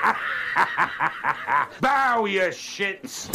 [1.80, 3.28] Bow, you shits!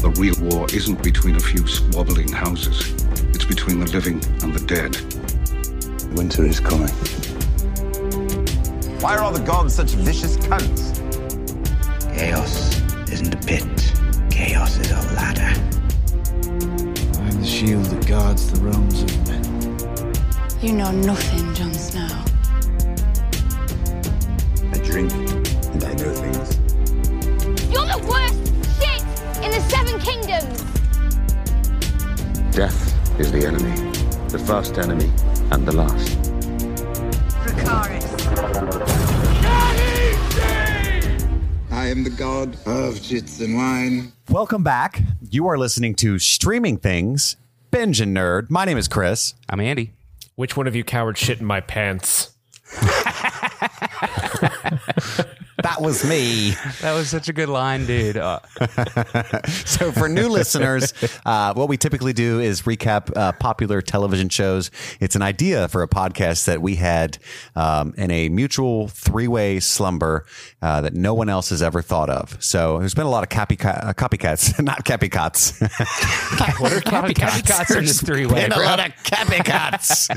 [0.00, 2.92] The real war isn't between a few squabbling houses.
[3.34, 4.96] It's between the living and the dead.
[6.16, 6.88] Winter is coming.
[9.00, 10.94] Why are all the gods such vicious cunts?
[12.16, 12.80] Chaos
[13.10, 13.64] isn't a pit.
[14.30, 15.60] Chaos is a ladder.
[17.18, 19.44] I am the shield that guards the realms of men.
[20.62, 22.24] You know nothing, Jon Snow.
[24.72, 26.58] I drink and I know things.
[27.70, 28.38] You're the worst
[28.80, 29.02] shit
[29.44, 30.62] in the Seven Kingdoms!
[32.54, 33.74] Death is the enemy,
[34.28, 35.10] the first enemy
[35.50, 36.18] and the last.
[41.70, 44.12] I am the god of jits and wine.
[44.28, 45.02] Welcome back.
[45.30, 47.36] You are listening to Streaming Things,
[47.70, 48.50] Binge and Nerd.
[48.50, 49.34] My name is Chris.
[49.48, 49.92] I'm Andy.
[50.34, 52.32] Which one of you cowards shit in my pants?
[55.78, 56.56] That was me.
[56.80, 58.16] That was such a good line, dude.
[58.16, 58.40] Uh,
[59.46, 60.92] so, for new listeners,
[61.24, 64.72] uh, what we typically do is recap uh, popular television shows.
[64.98, 67.18] It's an idea for a podcast that we had
[67.54, 70.26] um, in a mutual three way slumber
[70.60, 72.42] uh, that no one else has ever thought of.
[72.42, 75.60] So, there's been a lot of copycat, uh, copycats, not copycats.
[76.58, 77.42] What are copycats?
[77.42, 78.46] copycats in this three way.
[78.46, 80.08] a lot of copycats.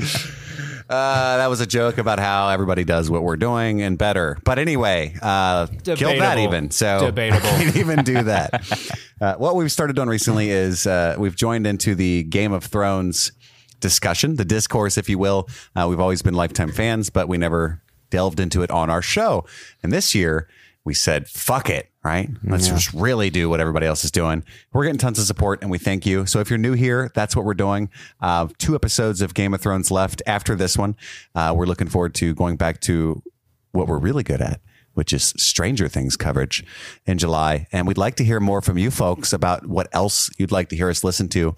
[0.88, 4.38] Uh, that was a joke about how everybody does what we're doing and better.
[4.44, 6.70] But anyway, uh, killed that even.
[6.70, 7.48] So Debatable.
[7.48, 8.90] I can't even do that.
[9.20, 13.32] uh, what we've started doing recently is uh, we've joined into the Game of Thrones
[13.80, 15.48] discussion, the discourse, if you will.
[15.76, 19.44] Uh, we've always been lifetime fans, but we never delved into it on our show.
[19.82, 20.48] And this year,
[20.84, 22.28] we said, fuck it, right?
[22.42, 24.44] Let's just really do what everybody else is doing.
[24.72, 26.26] We're getting tons of support and we thank you.
[26.26, 27.88] So if you're new here, that's what we're doing.
[28.20, 30.96] Uh, two episodes of Game of Thrones left after this one.
[31.34, 33.22] Uh, we're looking forward to going back to
[33.70, 34.60] what we're really good at.
[34.94, 36.62] Which is Stranger Things coverage
[37.06, 37.66] in July.
[37.72, 40.76] And we'd like to hear more from you folks about what else you'd like to
[40.76, 41.56] hear us listen to.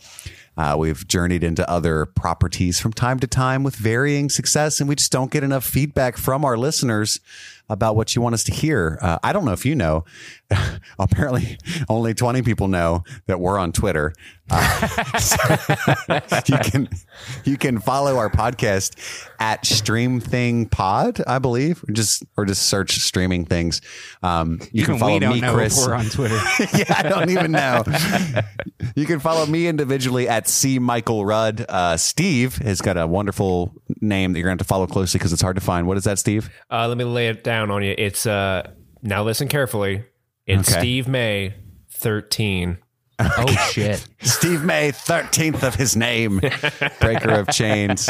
[0.56, 4.94] Uh, we've journeyed into other properties from time to time with varying success, and we
[4.94, 7.18] just don't get enough feedback from our listeners
[7.68, 8.98] about what you want us to hear.
[9.00, 10.04] Uh, I don't know if you know.
[10.98, 14.12] Apparently, only 20 people know that we're on Twitter.
[14.50, 14.86] Uh,
[15.18, 15.36] so
[16.46, 16.88] you can
[17.44, 22.64] you can follow our podcast at Stream Thing Pod, I believe, or just or just
[22.64, 23.80] search Streaming Things.
[24.22, 25.86] Um, you can follow we don't me, know Chris.
[25.86, 26.38] we're on Twitter.
[26.74, 27.82] yeah, I don't even know.
[28.94, 31.64] you can follow me individually at C Michael Rudd.
[31.68, 35.18] Uh, Steve has got a wonderful name that you're going to have to follow closely
[35.18, 35.86] because it's hard to find.
[35.86, 36.50] What is that, Steve?
[36.70, 37.94] Uh, let me lay it down on you.
[37.96, 38.70] It's uh
[39.02, 40.04] now listen carefully.
[40.46, 40.80] It's Okay.
[40.80, 41.54] Steve May,
[41.90, 42.78] thirteen.
[43.18, 44.06] oh shit!
[44.20, 46.40] Steve May, thirteenth of his name,
[47.00, 48.08] breaker of chains,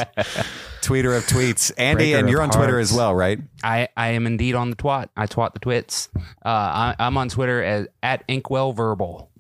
[0.81, 1.71] tweeter of tweets.
[1.77, 3.39] Andy, Breaker and you're on Twitter as well, right?
[3.63, 5.09] I, I am indeed on the twat.
[5.17, 6.09] I twat the twits.
[6.17, 9.31] Uh, I, I'm on Twitter as at Inkwell Verbal.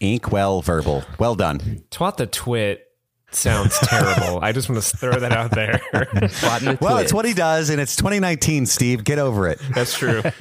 [0.00, 1.04] Inkwell verbal.
[1.18, 1.58] Well done.
[1.90, 2.86] Twat the twit
[3.34, 4.40] sounds terrible.
[4.42, 5.80] I just want to throw that out there.
[6.80, 8.66] Well, it's what he does, and it's 2019.
[8.66, 9.60] Steve, get over it.
[9.74, 10.22] That's true.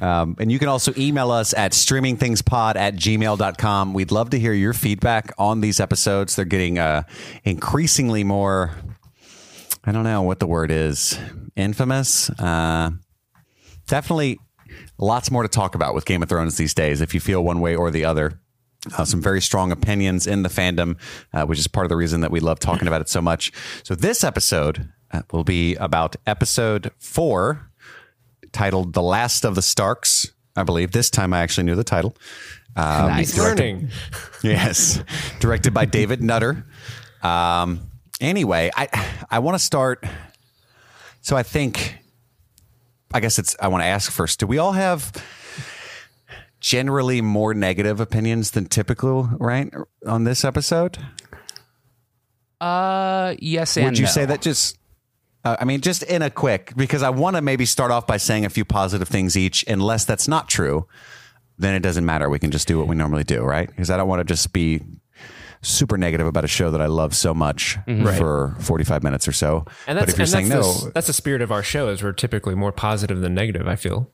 [0.00, 3.94] Um, and you can also email us at streamingthingspod at gmail.com.
[3.94, 6.36] We'd love to hear your feedback on these episodes.
[6.36, 7.02] They're getting uh,
[7.44, 8.74] increasingly more,
[9.84, 11.18] I don't know what the word is,
[11.56, 12.28] infamous.
[12.30, 12.90] Uh,
[13.86, 14.38] definitely
[14.98, 17.60] lots more to talk about with Game of Thrones these days, if you feel one
[17.60, 18.38] way or the other.
[18.96, 20.96] Uh, some very strong opinions in the fandom,
[21.32, 23.52] uh, which is part of the reason that we love talking about it so much.
[23.82, 27.70] So, this episode uh, will be about episode four
[28.52, 30.92] titled The Last of the Starks, I believe.
[30.92, 32.16] This time I actually knew the title.
[32.76, 33.32] Um, Nice.
[33.32, 33.88] He's learning.
[34.42, 35.02] Yes.
[35.40, 36.64] Directed by David Nutter.
[37.22, 38.88] Um, anyway, I
[39.30, 40.04] I want to start.
[41.22, 41.98] So I think,
[43.12, 45.10] I guess it's, I want to ask first do we all have
[46.66, 49.72] generally more negative opinions than typical, right?
[50.04, 50.98] On this episode?
[52.60, 54.10] Uh, yes and Would you no.
[54.10, 54.76] say that just,
[55.44, 58.16] uh, I mean, just in a quick, because I want to maybe start off by
[58.16, 60.88] saying a few positive things each, unless that's not true,
[61.56, 62.28] then it doesn't matter.
[62.28, 63.68] We can just do what we normally do, right?
[63.68, 64.82] Because I don't want to just be
[65.62, 67.78] super negative about a show that I love so much
[68.16, 69.66] for 45 minutes or so.
[69.86, 71.90] And but that's, if you're saying that's, no, the, that's the spirit of our show
[71.90, 74.10] is we're typically more positive than negative, I feel.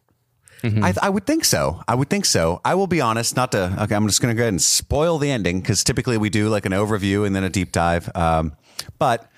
[0.64, 1.82] I, I would think so.
[1.88, 2.60] I would think so.
[2.64, 5.18] I will be honest, not to, okay, I'm just going to go ahead and spoil
[5.18, 8.08] the ending because typically we do like an overview and then a deep dive.
[8.14, 8.54] Um,
[8.98, 9.30] but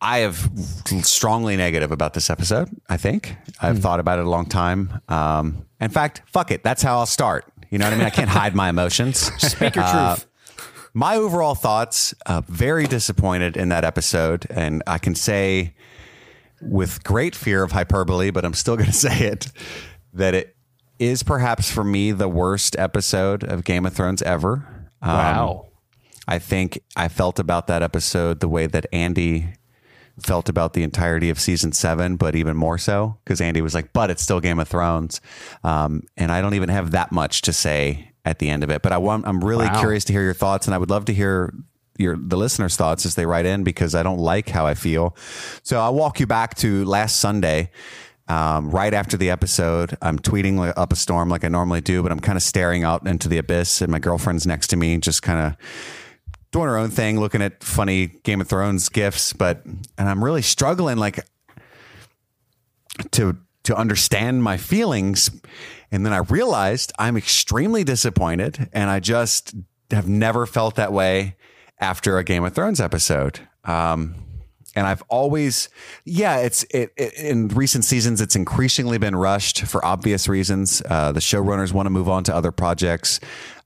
[0.00, 0.50] I have
[1.02, 2.68] strongly negative about this episode.
[2.88, 5.00] I think I've thought about it a long time.
[5.08, 6.62] Um, in fact, fuck it.
[6.62, 7.44] That's how I'll start.
[7.70, 8.06] You know what I mean?
[8.06, 9.18] I can't hide my emotions.
[9.46, 10.26] Speak your Uh, truth.
[10.92, 15.74] my overall thoughts uh, very disappointed in that episode and i can say
[16.64, 19.46] with great fear of hyperbole, but I'm still going to say it
[20.12, 20.56] that it
[20.98, 24.66] is perhaps for me the worst episode of Game of Thrones ever.
[25.02, 25.66] Um, Wow.
[26.26, 29.52] I think I felt about that episode the way that Andy
[30.22, 33.92] felt about the entirety of season seven, but even more so because Andy was like,
[33.92, 35.20] "But it's still Game of Thrones,"
[35.64, 38.80] um, and I don't even have that much to say at the end of it.
[38.80, 39.80] But I want, I'm really Wow.
[39.80, 41.52] curious to hear your thoughts, and I would love to hear
[41.98, 45.16] your the listeners' thoughts as they write in because I don't like how I feel.
[45.62, 47.70] So I'll walk you back to last Sunday.
[48.26, 52.10] Um, right after the episode, I'm tweeting up a storm like I normally do, but
[52.10, 55.22] I'm kind of staring out into the abyss, and my girlfriend's next to me, just
[55.22, 55.56] kind of
[56.50, 60.40] doing her own thing, looking at funny Game of Thrones gifs, but and I'm really
[60.40, 61.20] struggling like
[63.10, 65.30] to to understand my feelings.
[65.90, 69.54] And then I realized I'm extremely disappointed, and I just
[69.90, 71.36] have never felt that way
[71.78, 73.40] after a Game of Thrones episode.
[73.64, 74.14] Um,
[74.76, 75.68] and I've always,
[76.04, 78.20] yeah, it's it, it in recent seasons.
[78.20, 80.82] It's increasingly been rushed for obvious reasons.
[80.88, 83.20] Uh, the showrunners want to move on to other projects,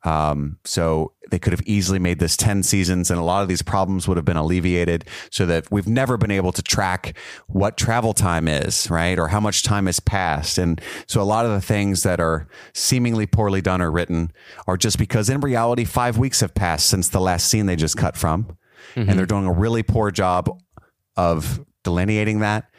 [0.04, 3.62] um, so they could have easily made this ten seasons, and a lot of these
[3.62, 5.04] problems would have been alleviated.
[5.30, 7.16] So that we've never been able to track
[7.46, 11.44] what travel time is, right, or how much time has passed, and so a lot
[11.44, 14.32] of the things that are seemingly poorly done or written
[14.66, 17.96] are just because in reality five weeks have passed since the last scene they just
[17.96, 18.56] cut from,
[18.94, 19.16] and mm-hmm.
[19.16, 20.50] they're doing a really poor job
[21.16, 22.70] of delineating that.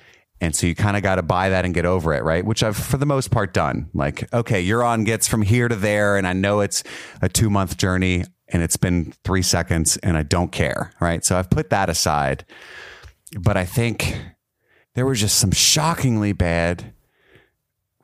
[0.41, 2.45] And so you kind of got to buy that and get over it, right?
[2.45, 3.89] Which I've, for the most part, done.
[3.93, 6.83] Like, okay, Euron gets from here to there, and I know it's
[7.21, 11.23] a two month journey and it's been three seconds and I don't care, right?
[11.23, 12.45] So I've put that aside.
[13.39, 14.19] But I think
[14.95, 16.93] there were just some shockingly bad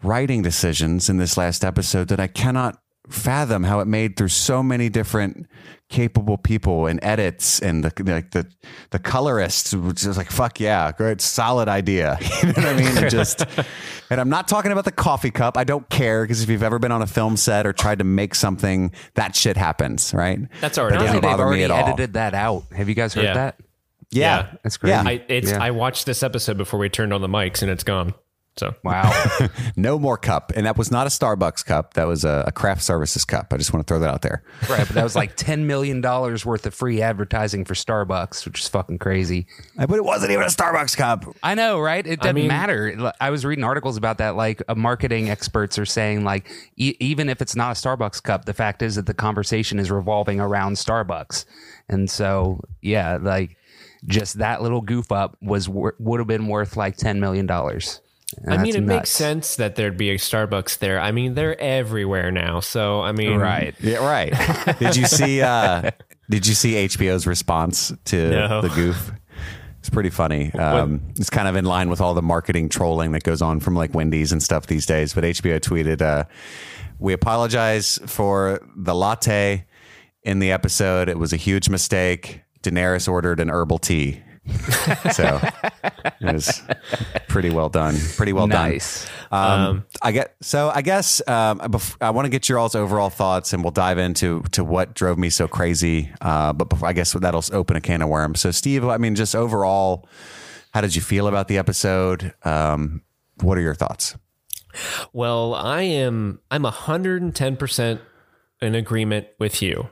[0.04, 2.80] writing decisions in this last episode that I cannot
[3.10, 5.48] fathom how it made through so many different
[5.90, 8.46] capable people and edits and the like the
[8.90, 12.98] the colorists which is like fuck yeah great solid idea you know what I mean
[12.98, 13.46] and just
[14.10, 16.80] and I'm not talking about the coffee cup I don't care because if you've ever
[16.80, 20.80] been on a film set or tried to make something that shit happens right That's
[20.80, 22.64] already That doesn't They've bother already me at all edited that out.
[22.76, 23.34] Have you guys heard Yeah.
[23.36, 23.60] that?
[24.10, 24.94] yeah, That's crazy.
[24.94, 25.04] Yeah.
[25.06, 25.62] I it's Yeah.
[25.64, 28.16] I watched this episode before we turned on the mics and it's gone.
[28.58, 29.12] So Wow.
[29.76, 32.84] no more cup and that was not a Starbucks cup that was a, a craft
[32.84, 35.36] services cup I just want to throw that out there right, but that was like
[35.36, 39.48] ten million dollars worth of free advertising for Starbucks, which is fucking crazy.
[39.76, 42.06] but it wasn't even a Starbucks cup I know, right?
[42.06, 43.12] It doesn't mean- matter.
[43.20, 44.36] I was reading articles about that.
[44.36, 48.46] Like, uh, marketing experts are saying, like, e- even if it's not a Starbucks cup,
[48.46, 51.46] the fact is that the conversation is revolving around Starbucks,
[51.90, 53.58] and so yeah, like,
[54.08, 58.02] just that little goof up was wor- would have been worth like ten million dollars.
[58.48, 61.00] I mean, it makes sense that there'd be a Starbucks there.
[61.00, 62.60] I mean, they're everywhere now.
[62.60, 63.76] So I mean, right?
[63.80, 64.34] Yeah, right.
[64.80, 65.42] did you see?
[65.42, 65.92] Uh,
[66.30, 68.62] did you see HBO's response to No.
[68.62, 69.12] the goof?
[69.80, 70.52] It's pretty funny.
[70.56, 73.76] Um, it's kind of in line with all the marketing trolling that goes on from
[73.76, 75.14] like Wendy's and stuff these days.
[75.14, 76.24] But HBO tweeted, uh,
[76.98, 79.66] "We apologize for the latte
[80.24, 81.08] in the episode.
[81.08, 82.42] It was a huge mistake.
[82.64, 84.22] Daenerys ordered an herbal tea."
[85.12, 85.40] so
[86.22, 86.62] it was
[87.28, 87.96] pretty well done.
[88.16, 89.08] Pretty well Nice.
[89.32, 89.70] done.
[89.70, 90.72] Um, I get so.
[90.74, 93.98] I guess um, bef- I want to get your all's overall thoughts, and we'll dive
[93.98, 96.12] into to what drove me so crazy.
[96.22, 98.40] Uh, but before, I guess that'll open a can of worms.
[98.40, 100.08] So, Steve, I mean, just overall,
[100.74, 102.34] how did you feel about the episode?
[102.44, 103.02] Um,
[103.42, 104.16] what are your thoughts?
[105.14, 108.00] Well, I am I'm 110%
[108.62, 109.90] in agreement with you.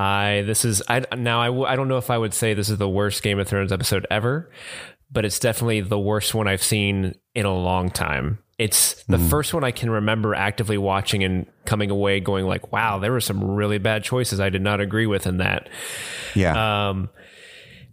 [0.00, 2.70] I this is I now I, w- I don't know if I would say this
[2.70, 4.50] is the worst Game of Thrones episode ever,
[5.10, 8.38] but it's definitely the worst one I've seen in a long time.
[8.58, 12.98] It's the first one I can remember actively watching and coming away going like, "Wow,
[12.98, 15.68] there were some really bad choices I did not agree with in that."
[16.34, 17.10] Yeah, Um,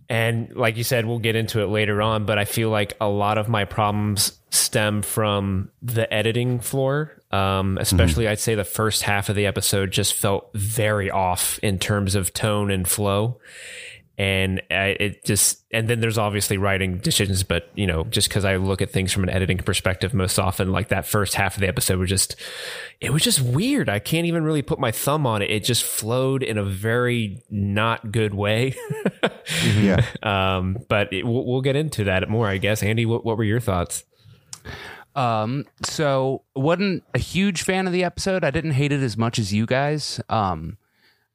[0.10, 3.08] and like you said, we'll get into it later on, but I feel like a
[3.08, 7.17] lot of my problems stem from the editing floor.
[7.32, 11.78] Um, especially, I'd say the first half of the episode just felt very off in
[11.78, 13.40] terms of tone and flow.
[14.20, 18.46] And I, it just, and then there's obviously writing decisions, but you know, just because
[18.46, 21.62] I look at things from an editing perspective most often, like that first half of
[21.62, 22.36] the episode was just,
[23.00, 23.90] it was just weird.
[23.90, 25.52] I can't even really put my thumb on it.
[25.52, 28.74] It just flowed in a very not good way.
[29.76, 30.04] yeah.
[30.24, 32.82] Um, but it, we'll, we'll get into that more, I guess.
[32.82, 34.04] Andy, what, what were your thoughts?
[35.18, 38.44] Um, so wasn't a huge fan of the episode.
[38.44, 40.22] I didn't hate it as much as you guys.
[40.30, 40.78] Um,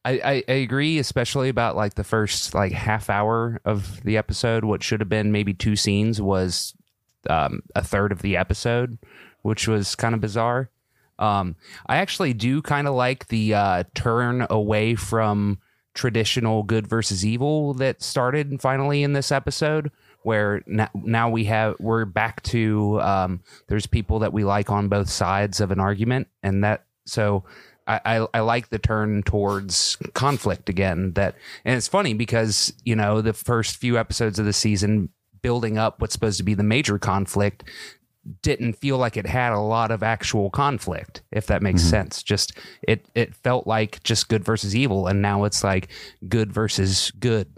[0.04, 4.64] I, I, I agree, especially about like the first like half hour of the episode.
[4.64, 6.74] What should have been maybe two scenes was
[7.28, 8.98] um, a third of the episode,
[9.42, 10.70] which was kind of bizarre.
[11.18, 15.58] Um, I actually do kind of like the uh, turn away from
[15.94, 19.90] traditional good versus evil that started finally in this episode,
[20.24, 24.88] where now, now we have we're back to um, there's people that we like on
[24.88, 27.44] both sides of an argument, and that so.
[27.84, 31.14] I, I, I like the turn towards conflict again.
[31.14, 35.08] That and it's funny because you know the first few episodes of the season
[35.42, 37.64] building up what's supposed to be the major conflict
[38.40, 41.90] didn't feel like it had a lot of actual conflict if that makes Mm-hmm.
[41.90, 42.52] sense just
[42.86, 45.88] it it felt like just good versus evil and now it's like
[46.28, 47.48] good versus good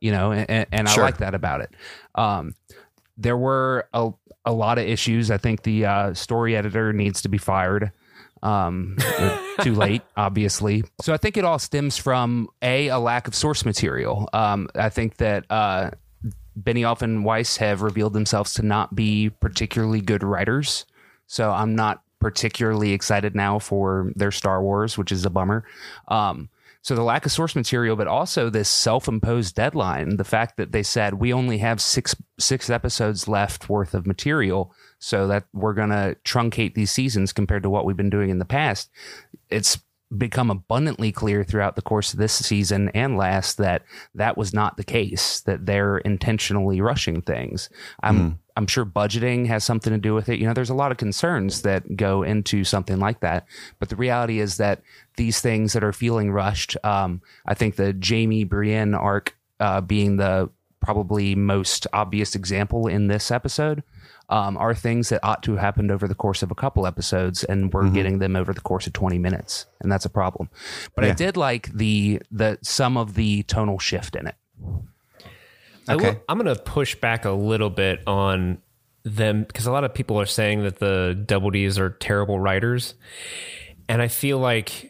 [0.00, 1.04] you know and, and Sure.
[1.04, 1.70] i like that about it
[2.14, 2.54] um
[3.16, 4.10] there were a,
[4.44, 7.92] a lot of issues i think the uh, story editor needs to be fired
[8.42, 8.96] um
[9.62, 13.64] too late obviously so i think it all stems from a a lack of source
[13.64, 15.90] material um i think that uh
[16.60, 20.86] Benioff and Weiss have revealed themselves to not be particularly good writers.
[21.28, 25.64] So I'm not particularly excited now for their Star Wars, which is a bummer.
[26.08, 26.48] Um,
[26.88, 30.82] so the lack of source material, but also this self-imposed deadline, the fact that they
[30.82, 36.16] said we only have six six episodes left worth of material, so that we're gonna
[36.24, 38.88] truncate these seasons compared to what we've been doing in the past.
[39.50, 39.78] It's
[40.16, 43.82] become abundantly clear throughout the course of this season and last that
[44.14, 47.68] that was not the case that they're intentionally rushing things.
[48.02, 50.38] I'm i'm sure budgeting has something to do with it.
[50.38, 53.46] You know there's a lot of concerns that go into something like that.
[53.78, 54.82] But the reality is that
[55.18, 60.16] these things that are feeling rushed um i think the jaime brienne arc uh being
[60.16, 60.48] the
[60.80, 63.82] probably most obvious example in this episode
[64.30, 67.44] um, are things that ought to have happened over the course of a couple episodes,
[67.44, 70.50] and we're getting them over the course of twenty minutes, and that's a problem.
[70.94, 74.34] But I did like the the some of the tonal shift in it.
[75.88, 76.10] I Okay.
[76.10, 78.60] will, I'm going to push back a little bit on
[79.04, 82.94] them because a lot of people are saying that the Double D's are terrible writers,
[83.88, 84.87] and I feel like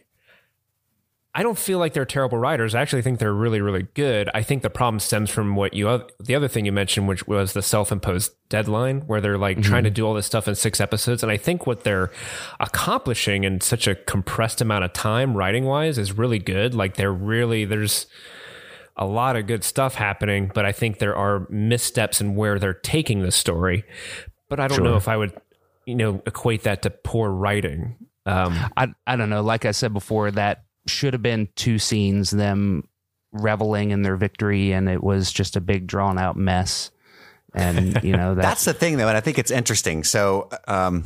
[1.38, 2.74] I don't feel like they're terrible writers.
[2.74, 4.28] I actually think they're really, really good.
[4.34, 7.52] I think the problem stems from what you the other thing you mentioned, which was
[7.52, 11.22] the self-imposed deadline, where they're like trying to do all this stuff in six episodes.
[11.22, 12.10] And I think what they're
[12.58, 16.74] accomplishing in such a compressed amount of time, writing wise, is really good.
[16.74, 18.08] Like they're really there's
[18.96, 22.74] a lot of good stuff happening, but I think there are missteps in where they're
[22.74, 23.84] taking the story.
[24.48, 25.40] But I don't know if I would,
[25.86, 27.94] you know, equate that to poor writing.
[28.26, 29.42] Um, I I don't know.
[29.42, 32.88] Like I said before, that should have been two scenes, them
[33.32, 36.90] reveling in their victory, and it was just a big drawn out mess.
[37.54, 40.04] And you know that, That's the thing, though, and I think it's interesting.
[40.04, 41.04] So, um,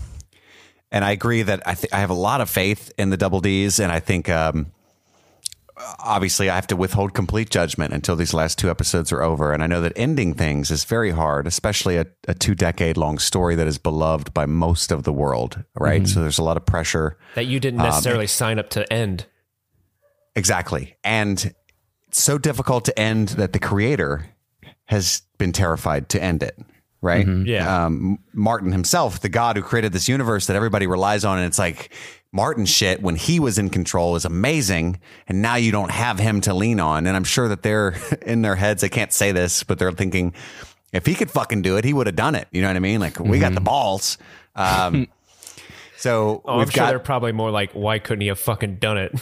[0.90, 3.40] and I agree that I think I have a lot of faith in the double
[3.40, 4.72] D's, and I think um,
[5.98, 9.52] obviously I have to withhold complete judgment until these last two episodes are over.
[9.52, 13.18] And I know that ending things is very hard, especially a, a two decade long
[13.18, 16.06] story that is beloved by most of the world, right?
[16.06, 17.16] So there's a lot of pressure.
[17.34, 19.26] that you didn't necessarily sign up to end.
[20.34, 20.96] Exactly.
[21.04, 21.54] And
[22.08, 24.26] it's so difficult to end that the creator
[24.86, 26.58] has been terrified to end it.
[27.00, 27.26] Right.
[27.26, 27.86] Yeah.
[27.86, 31.38] Um, Martin himself, the God who created this universe that everybody relies on.
[31.38, 31.92] And it's like
[32.30, 35.00] Martin shit when he was in control is amazing.
[35.26, 37.08] And now you don't have him to lean on.
[37.08, 38.82] And I'm sure that they're in their heads.
[38.82, 40.32] They can't say this, but they're thinking
[40.92, 42.46] if he could fucking do it, he would have done it.
[42.52, 43.00] You know what I mean?
[43.00, 44.18] Like we got the balls.
[44.54, 45.08] Um,
[46.02, 48.76] so Oh, I'm we've sure got, they're probably more like, why couldn't he have fucking
[48.76, 49.12] done it?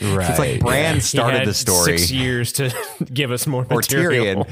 [0.00, 0.30] right.
[0.30, 1.98] it's like Bran He started had the story.
[1.98, 2.74] Six years to
[3.12, 4.44] give us more or material.
[4.44, 4.50] Tyrion.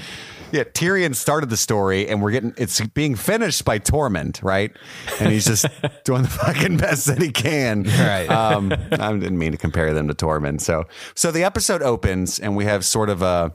[0.52, 4.70] Yeah, Tyrion started the story, and we're getting it's being finished by Tormund, right?
[5.18, 5.64] And he's just
[6.04, 7.84] doing the fucking best that he can.
[7.84, 8.26] Right.
[8.28, 10.60] Um, I didn't mean to compare them to Tormund.
[10.60, 13.52] So, so the episode opens, and we have sort of a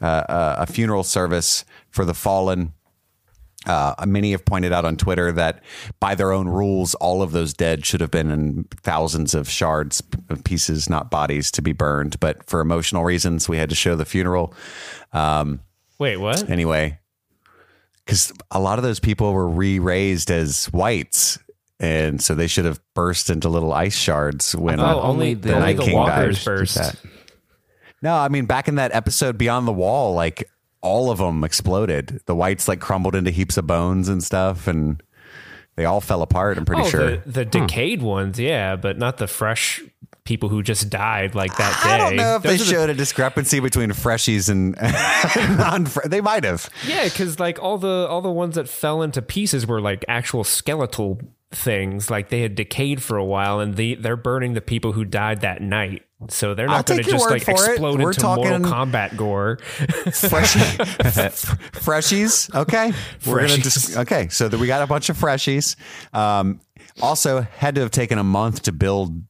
[0.00, 2.74] a, a funeral service for the fallen.
[3.66, 5.62] Uh, many have pointed out on Twitter that
[5.98, 10.02] by their own rules, all of those dead should have been in thousands of shards
[10.28, 12.20] of pieces, not bodies, to be burned.
[12.20, 14.54] But for emotional reasons, we had to show the funeral.
[15.12, 15.60] Um,
[15.98, 16.48] Wait, what?
[16.48, 16.98] anyway,
[18.04, 21.38] because a lot of those people were re-raised as whites,
[21.80, 24.78] and so they should have burst into little ice shards when.
[24.78, 26.56] Oh, only the- the, only Night the King walkers died.
[26.56, 26.96] burst.
[28.02, 30.48] No, I mean back in that episode Beyond the Wall, like
[30.86, 32.20] all of them exploded.
[32.26, 35.02] The whites like crumbled into heaps of bones and stuff, and
[35.74, 36.56] they all fell apart.
[36.56, 37.16] I'm pretty oh, sure.
[37.18, 39.82] the, the decayed ones, yeah, but not the fresh
[40.24, 41.90] people who just died like that day.
[41.90, 44.76] I don't know if they Those are the- showed a discrepancy between freshies and
[45.58, 45.88] non.
[46.04, 46.68] They might have.
[46.86, 50.44] Yeah, because like all the all the ones that fell into pieces were like actual
[50.44, 52.10] skeletal things.
[52.10, 55.40] Like they had decayed for a while, and the they're burning the people who died
[55.42, 56.02] that night.
[56.28, 59.58] So they're not going to just like explode into Mortal Kombat gore.
[59.58, 60.54] Fresh,
[61.74, 62.54] freshies.
[62.54, 62.92] Okay.
[63.26, 64.28] We're gonna just okay.
[64.28, 65.76] So that we got a bunch of freshies.
[66.14, 66.60] Um,
[67.02, 69.22] also had to have taken a month to build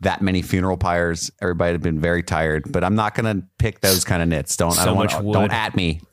[0.00, 1.30] that many funeral pyres.
[1.42, 4.56] Everybody had been very tired, but I'm not going to pick those kind of nits.
[4.56, 5.32] Don't I So don't much want wood.
[5.34, 6.00] don't at me.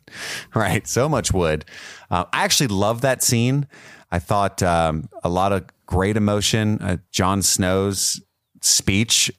[0.55, 1.65] Right, so much wood.
[2.09, 3.67] Uh, I actually love that scene.
[4.11, 6.79] I thought um, a lot of great emotion.
[6.81, 8.21] Uh, Jon Snow's
[8.61, 9.31] speech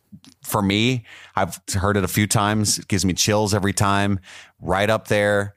[0.44, 1.04] for me,
[1.37, 2.78] I've heard it a few times.
[2.78, 4.20] It gives me chills every time.
[4.60, 5.54] Right up there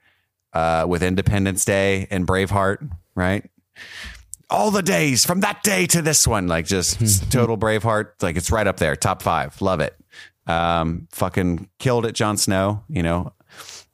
[0.52, 2.90] uh, with Independence Day and Braveheart.
[3.14, 3.50] Right,
[4.50, 8.22] all the days from that day to this one, like just total Braveheart.
[8.22, 9.60] Like it's right up there, top five.
[9.60, 9.96] Love it.
[10.46, 12.84] Um, fucking killed it, Jon Snow.
[12.88, 13.32] You know,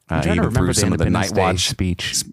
[0.09, 2.23] uh, even remember through the some of the Night Watch speech.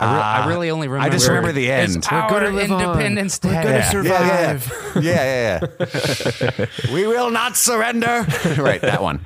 [0.00, 1.06] I, re- I really only remember.
[1.06, 1.96] I just remember the end.
[1.96, 2.22] It's end.
[2.22, 2.80] our gonna live on.
[2.82, 3.48] Independence Day.
[3.50, 4.72] We're gonna survive.
[4.96, 6.38] Yeah, yeah, yeah.
[6.58, 6.92] yeah.
[6.92, 8.26] we will not surrender.
[8.58, 9.24] right, that one.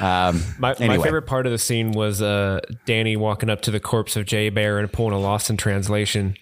[0.00, 0.98] Um, My, anyway.
[0.98, 4.26] my favorite part of the scene was uh, Danny walking up to the corpse of
[4.26, 6.34] Jay Bear and pulling a Lost in Translation.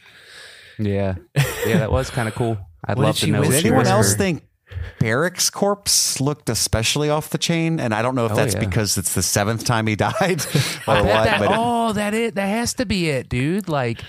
[0.78, 1.14] Yeah,
[1.66, 2.58] yeah, that was kind of cool.
[2.84, 3.40] I'd What love did to she know.
[3.40, 3.54] whisper?
[3.62, 4.42] Did what anyone she else think
[4.98, 7.78] Beric's corpse looked especially off the chain?
[7.78, 8.60] And I don't know if Oh, that's yeah.
[8.60, 10.12] because it's the seventh time he died
[10.88, 11.04] or what.
[11.04, 12.34] that, but oh, that it.
[12.34, 13.68] That has to be it, dude.
[13.68, 14.00] Like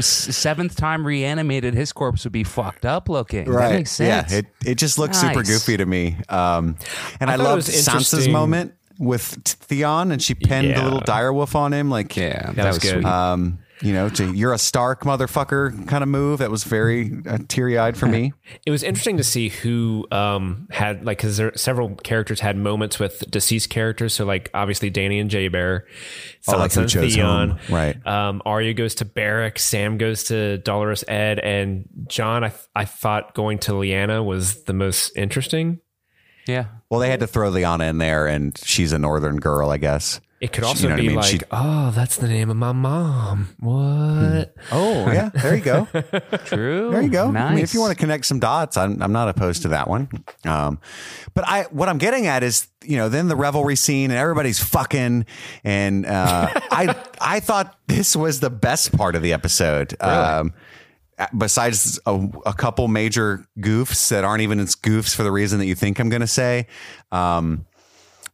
[0.00, 3.48] seventh time reanimated, his corpse would be fucked up looking.
[3.48, 4.32] right, That makes sense.
[4.32, 6.16] yeah, it it just looks super goofy to me.
[6.28, 6.76] Um,
[7.20, 10.78] and I, I loved was Sansa's moment with Theon, and she pinned Yeah.
[10.78, 11.90] the little direwolf on him.
[11.90, 12.92] Like, yeah, that, That was was good.
[13.02, 13.04] sweet.
[13.04, 16.38] um, you know, to you're a Stark motherfucker kind of move.
[16.40, 18.32] That was very uh, teary eyed for me.
[18.66, 22.98] It was interesting to see who um, had like because there several characters had moments
[22.98, 24.14] with deceased characters.
[24.14, 25.86] So like obviously Danny and Jay Bear,
[26.48, 27.74] Oh, like who Sansa and chose Theon, whom.
[27.74, 28.06] Right.
[28.06, 32.42] Um, Arya goes to Beric, Sam goes to Dolorous Edd, and Jon.
[32.44, 35.80] I I thought going to Lyanna was the most interesting.
[36.46, 39.76] yeah, Well, they had to throw Lyanna in there, and she's a northern girl, I
[39.76, 40.20] guess.
[40.40, 41.16] It could also you know what I be mean?
[41.16, 43.48] like, She- oh, that's the name of my mom.
[43.58, 44.54] What?
[44.70, 45.86] oh yeah, there you go.
[46.44, 46.90] true.
[46.92, 47.30] There you go.
[47.30, 47.42] Nice.
[47.50, 49.88] I mean, if you want to connect some dots, I'm, I'm not opposed to that
[49.88, 50.08] one.
[50.44, 50.78] Um,
[51.34, 54.62] but I, what I'm getting at is, you know, then the revelry scene and everybody's
[54.62, 55.26] fucking,
[55.64, 60.00] and uh, I, I thought this was the best part of the episode.
[60.00, 60.54] Um,
[61.36, 65.66] besides a, a couple major goofs that aren't even as goofs for the reason that
[65.66, 66.68] you think I'm going to say.
[67.10, 67.66] Um,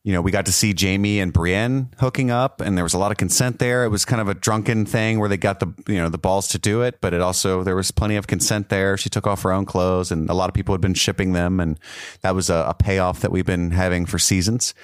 [0.04, 2.98] you know, we got to see Jaime and Brienne hooking up, and there was a
[2.98, 3.84] lot of consent there.
[3.84, 6.46] It was kind of a drunken thing where they got the you know the balls
[6.48, 8.98] to do it, but it also there was plenty of consent there.
[8.98, 11.58] She took off her own clothes, and a lot of people had been shipping them,
[11.58, 11.80] and
[12.20, 14.74] that was a, a payoff that we've been having for seasons.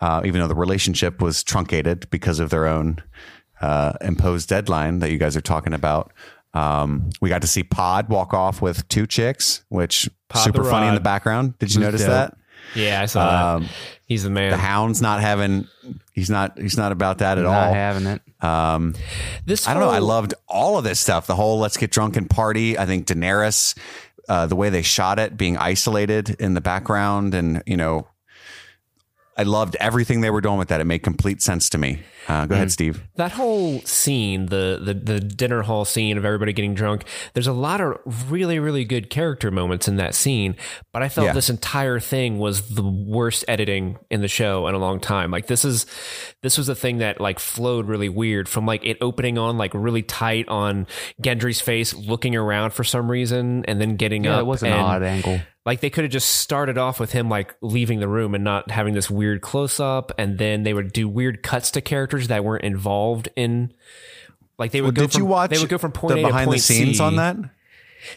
[0.00, 3.02] Uh, even though the relationship was truncated because of their own
[3.60, 6.12] uh, imposed deadline that you guys are talking about.
[6.54, 10.86] Um, we got to see Pod walk off with two chicks, which Pod super funny
[10.86, 11.58] in the background.
[11.58, 12.10] Did you notice dope.
[12.10, 12.36] that?
[12.74, 13.70] Yeah, I saw Um, that.
[14.06, 14.50] He's the man.
[14.50, 15.68] the hound's not having
[16.12, 18.22] he's not he's not about that at not all having it.
[18.42, 18.94] um
[19.44, 22.16] this i don't know i loved all of this stuff the whole let's get drunk
[22.16, 23.76] and party i think daenerys
[24.28, 28.06] uh, the way they shot it being isolated in the background and you know
[29.38, 32.44] i loved everything they were doing with that it made complete sense to me uh,
[32.44, 36.74] go ahead steve that whole scene, the, the the dinner hall scene of everybody getting
[36.74, 40.54] drunk, there's a lot of really really good character moments in that scene.
[40.92, 41.32] But I felt Yeah.
[41.32, 45.30] this entire thing was the worst editing in the show in a long time.
[45.30, 45.86] Like this is
[46.42, 49.72] this was a thing that like flowed really weird from like it opening on like
[49.74, 50.86] really tight on
[51.22, 54.40] Gendry's face, looking around for some reason, and then getting Yeah, up.
[54.40, 55.40] it was an and- odd angle.
[55.68, 58.70] Like they could have just started off with him like leaving the room and not
[58.70, 62.42] having this weird close up, and then they would do weird cuts to characters that
[62.42, 63.74] weren't involved in.
[64.58, 66.22] Like they would go did from, you watch They would go from point the A
[66.22, 67.02] to behind the scenes C.
[67.04, 67.36] on that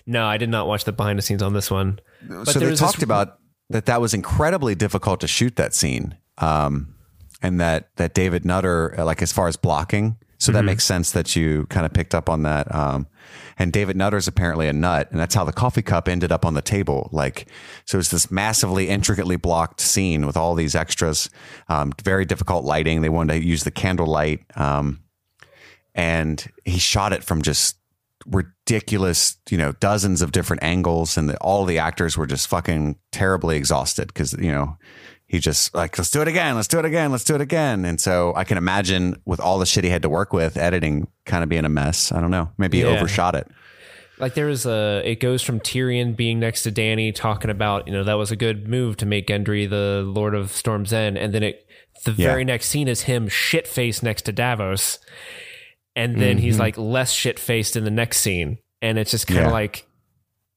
[0.05, 1.99] No, I did not watch the behind the scenes on this one.
[2.25, 3.37] But so they was this- talked about
[3.69, 6.95] that that was incredibly difficult to shoot that scene um
[7.41, 11.11] and that that david nutter uh, like as far as blocking so that makes sense
[11.11, 13.07] that you kind of picked up on that um
[13.59, 16.45] and david nutter is apparently a nut and that's how the coffee cup ended up
[16.45, 17.47] on the table like
[17.85, 21.29] so it's this massively intricately blocked scene with all these extras
[21.69, 24.99] um very difficult lighting they wanted to use the candlelight um
[25.93, 27.77] and he shot it from just
[28.25, 32.97] ridiculous, you know, dozens of different angles, and the, all the actors were just fucking
[33.11, 34.77] terribly exhausted because you know
[35.31, 37.85] he just like let's do it again, let's do it again, let's do it again,
[37.85, 41.07] and so I can imagine with all the shit he had to work with, editing
[41.25, 42.11] kind of being a mess.
[42.11, 43.47] I don't know, maybe he overshot it.
[44.19, 47.93] like there is a it goes from Tyrion being next to Danny talking about you
[47.93, 51.33] know that was a good move to make Gendry the Lord of Storm's End and
[51.33, 51.65] then it
[52.03, 52.27] the Yeah.
[52.27, 54.99] very next scene is him shit faced next to Davos
[55.95, 56.43] and then mm-hmm.
[56.45, 59.51] he's like less shit faced in the next scene and it's just kind of Yeah.
[59.51, 59.87] like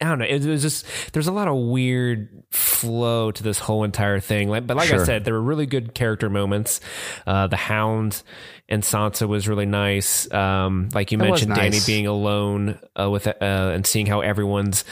[0.01, 0.25] I don't know.
[0.25, 4.49] It was just there's a lot of weird flow to this whole entire thing.
[4.49, 6.81] Like, but like I said, there were really good character moments.
[7.27, 8.23] Uh, the Hound
[8.69, 10.31] and Sansa was really nice.
[10.33, 14.85] Um, like you That mentioned, Danny being alone uh, with uh, and seeing how everyone's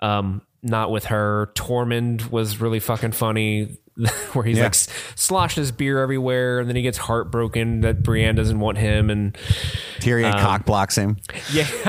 [0.00, 1.50] um, not with her.
[1.54, 3.78] Tormund was really fucking funny,
[4.32, 4.64] where he's Yeah.
[4.64, 8.78] like s- sloshed his beer everywhere, and then he gets heartbroken that Brienne doesn't want
[8.78, 9.36] him, and
[9.98, 11.16] Tyrion Um, cock blocks him.
[11.52, 11.64] yeah,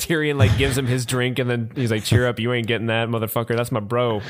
[0.00, 2.86] Tyrion like gives him his drink, and then he's like, "Cheer up, you ain't getting
[2.88, 3.56] that, motherfucker.
[3.56, 4.20] That's my bro."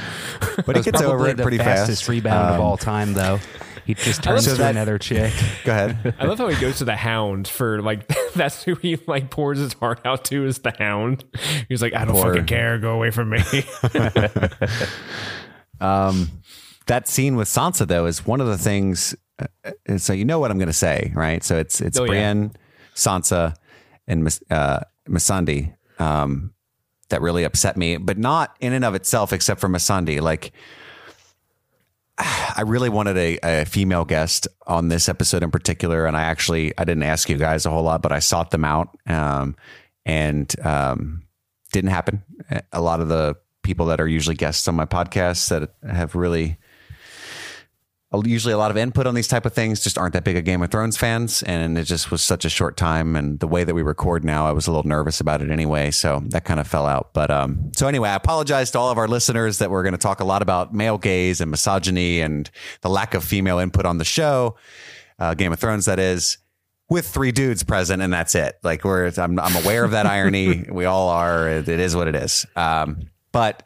[0.66, 2.09] But he gets over probably it the pretty fastest fast.
[2.09, 3.40] rebound of Um, all time, though.
[3.87, 5.33] He just turns So to that- another chick.
[5.64, 6.14] Go ahead.
[6.18, 9.59] I love how he goes to the Hound for like that's who he like pours
[9.59, 11.25] his heart out to is the Hound.
[11.68, 12.79] He's like, "I don't Poor- fucking care.
[12.79, 13.38] Go away from me."
[15.81, 16.31] Um,
[16.87, 19.14] that scene with Sansa though is one of the things.
[19.38, 21.44] uh, So you know what I'm going to say, right?
[21.44, 22.49] So it's it's Oh, yeah.
[22.94, 23.55] Sansa,
[24.09, 26.55] and Mis- uh, Missandei um,
[27.11, 30.20] that really upset me, but not in and of itself, except for Missandei.
[30.22, 30.53] Like
[32.19, 36.73] I really wanted a, a female guest on this episode in particular, and I actually
[36.79, 39.57] I didn't ask you guys a whole lot, but I sought them out, um,
[40.05, 41.25] and um,
[41.73, 42.23] didn't happen.
[42.73, 46.57] A lot of the people that are usually guests on my podcast that have really
[48.25, 50.45] usually a lot of input on these type of things just aren't that big of
[50.45, 53.64] Game of Thrones fans and it just was such a short time and the way
[53.64, 56.61] that we record now I was a little nervous about it anyway so that kind
[56.61, 57.12] of fell out.
[57.12, 59.99] But um so anyway I apologize to all of our listeners that we're going to
[59.99, 62.49] talk a lot about male gaze and misogyny and
[62.83, 64.57] the lack of female input on the show
[65.19, 66.38] uh, Game of Thrones that is
[66.88, 68.55] with three dudes present and that's it.
[68.62, 70.64] Like we're I'm, I'm aware of that irony.
[70.71, 71.49] We all are.
[71.49, 72.47] It, it is what it is.
[72.55, 73.64] Um but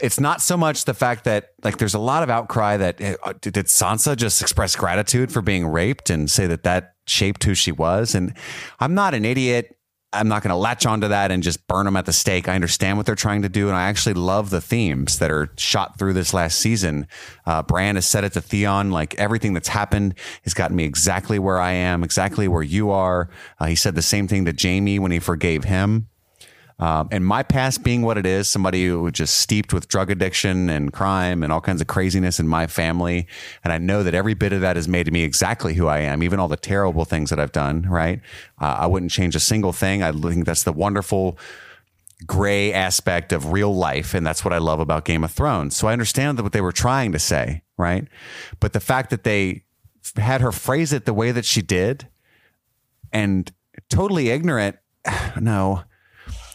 [0.00, 3.16] it's not so much the fact that like there's a lot of outcry that eh,
[3.22, 7.54] uh, did, Sansa just express gratitude for being raped and say that that shaped who
[7.54, 8.34] she was and
[8.80, 9.78] I'm not an idiot
[10.12, 12.48] I'm not going to latch onto that and just burn them at the stake.
[12.48, 15.52] I understand what they're trying to do, and I actually love the themes that are
[15.58, 17.06] shot through this last season.
[17.44, 21.38] Uh, Bran has said it to Theon, like everything that's happened has gotten me exactly
[21.38, 23.28] where I am, exactly where you are.
[23.60, 26.08] Uh, he said the same thing to Jaime when he forgave him.
[26.80, 30.10] Um, and my past being what it is, somebody who was just steeped with drug
[30.10, 33.26] addiction and crime and all kinds of craziness in my family.
[33.64, 36.22] And I know that every bit of that has made me exactly who I am,
[36.22, 38.20] even all the terrible things that I've done, right?
[38.60, 40.02] Uh, I wouldn't change a single thing.
[40.02, 41.36] I think that's the wonderful
[42.26, 44.14] gray aspect of real life.
[44.14, 45.76] And that's what I love about Game of Thrones.
[45.76, 48.06] So I understand what they were trying to say, right?
[48.60, 49.64] But the fact that they
[50.16, 52.08] had her phrase it the way that she did
[53.12, 53.52] and
[53.88, 54.76] totally ignorant,
[55.40, 55.82] no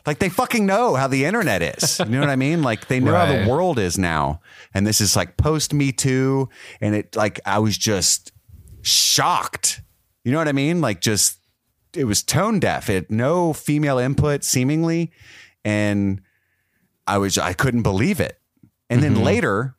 [0.05, 1.99] like they fucking know how the internet is.
[1.99, 2.61] You know what I mean?
[2.61, 4.41] Like they know how the world is now.
[4.73, 6.49] And this is like post Me Too.
[6.81, 8.31] And it like I was just
[8.81, 9.81] shocked.
[10.23, 10.81] You know what I mean?
[10.81, 11.39] Like just
[11.95, 12.89] it was tone deaf.
[12.89, 15.11] It had no female input seemingly.
[15.63, 16.21] And
[17.07, 18.39] I was I couldn't believe it.
[18.89, 19.23] And then mm-hmm.
[19.23, 19.75] later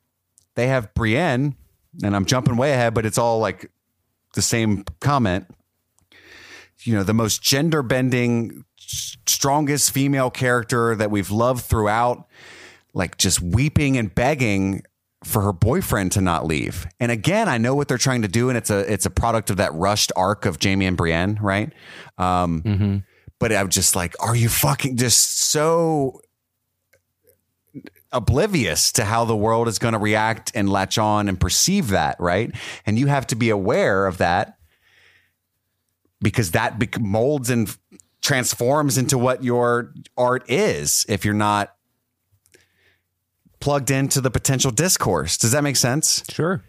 [0.55, 1.55] they have Brienne,
[2.03, 3.71] and I'm jumping way ahead, but it's all like
[4.33, 5.47] the same comment
[6.85, 8.63] you know, the most gender bending,
[9.27, 12.27] strongest female character that we've loved throughout,
[12.93, 14.83] like just weeping and begging
[15.23, 16.85] for her boyfriend to not leave.
[16.99, 19.49] And again, I know what they're trying to do, and it's a it's a product
[19.49, 21.73] of that rushed arc of Jaime and Brienne, right?
[22.17, 22.61] Um,
[23.39, 26.21] But I'm just like, are you fucking just so
[28.11, 32.15] oblivious to how the world is going to react and latch on and perceive that,
[32.19, 32.55] right?
[32.85, 34.57] And you have to be aware of that
[36.21, 37.75] because that molds and
[38.25, 41.75] transforms into what your art is if you're not
[43.59, 45.37] plugged into the potential discourse.
[45.37, 46.23] Does that make sense?
[46.29, 46.63] Sure.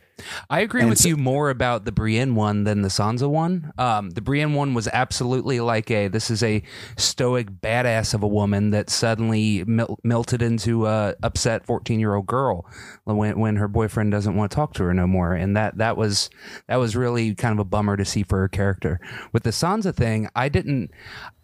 [0.48, 3.72] I agree And with so- you more about the Brienne one than the Sansa one.
[3.76, 6.62] Um, the Brienne one was absolutely like a this is a
[6.96, 12.26] stoic badass of a woman that suddenly mel- melted into a upset fourteen year old
[12.26, 12.64] girl
[13.04, 15.96] when when her boyfriend doesn't want to talk to her no more, and that that
[15.96, 16.30] was
[16.66, 18.98] that was really kind of a bummer to see for her character.
[19.32, 20.90] With the Sansa thing, I didn't,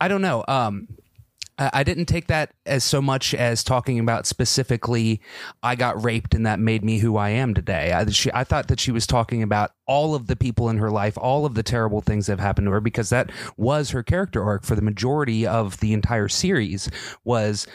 [0.01, 0.45] I don't know.
[0.49, 0.89] Um,
[1.73, 5.21] I didn't take that as so much as talking about specifically,
[5.63, 7.93] I got raped and that made me who I am today.
[7.93, 10.91] I, she, I thought that she was talking about all of the people in her
[10.91, 14.03] life, all of the terrible things that have happened to her, because that was her
[14.03, 16.91] character arc for the majority of the entire series.
[17.25, 17.67] Was,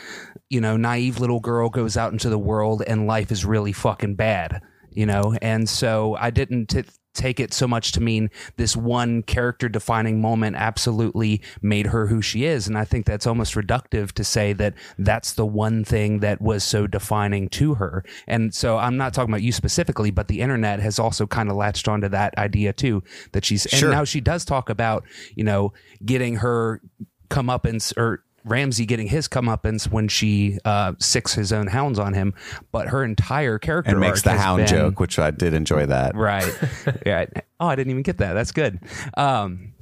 [0.50, 4.15] you know, naive little girl goes out into the world and life is really fucking
[4.15, 6.67] bad, you know, and so I didn't.
[6.67, 6.84] T-
[7.17, 12.21] take it so much to mean this one character defining moment absolutely made her who
[12.21, 16.19] she is and i think that's almost reductive to say that that's the one thing
[16.19, 20.27] that was so defining to her and so i'm not talking about you specifically but
[20.27, 23.01] the internet has also kind of latched onto that idea too
[23.32, 23.89] that she's Sure.
[23.89, 25.03] and now she does talk about
[25.36, 25.73] you know
[26.06, 26.82] getting her
[27.30, 32.33] comeuppance or Ramsay getting his comeuppance when she uh, sicks his own hounds on him,
[32.71, 36.15] but her entire character And makes the hound been- joke, which I did enjoy that.
[36.15, 36.51] Right.
[37.05, 37.25] yeah.
[37.60, 38.33] Oh, I didn't even get that.
[38.33, 38.79] That's good.
[39.15, 39.73] Um,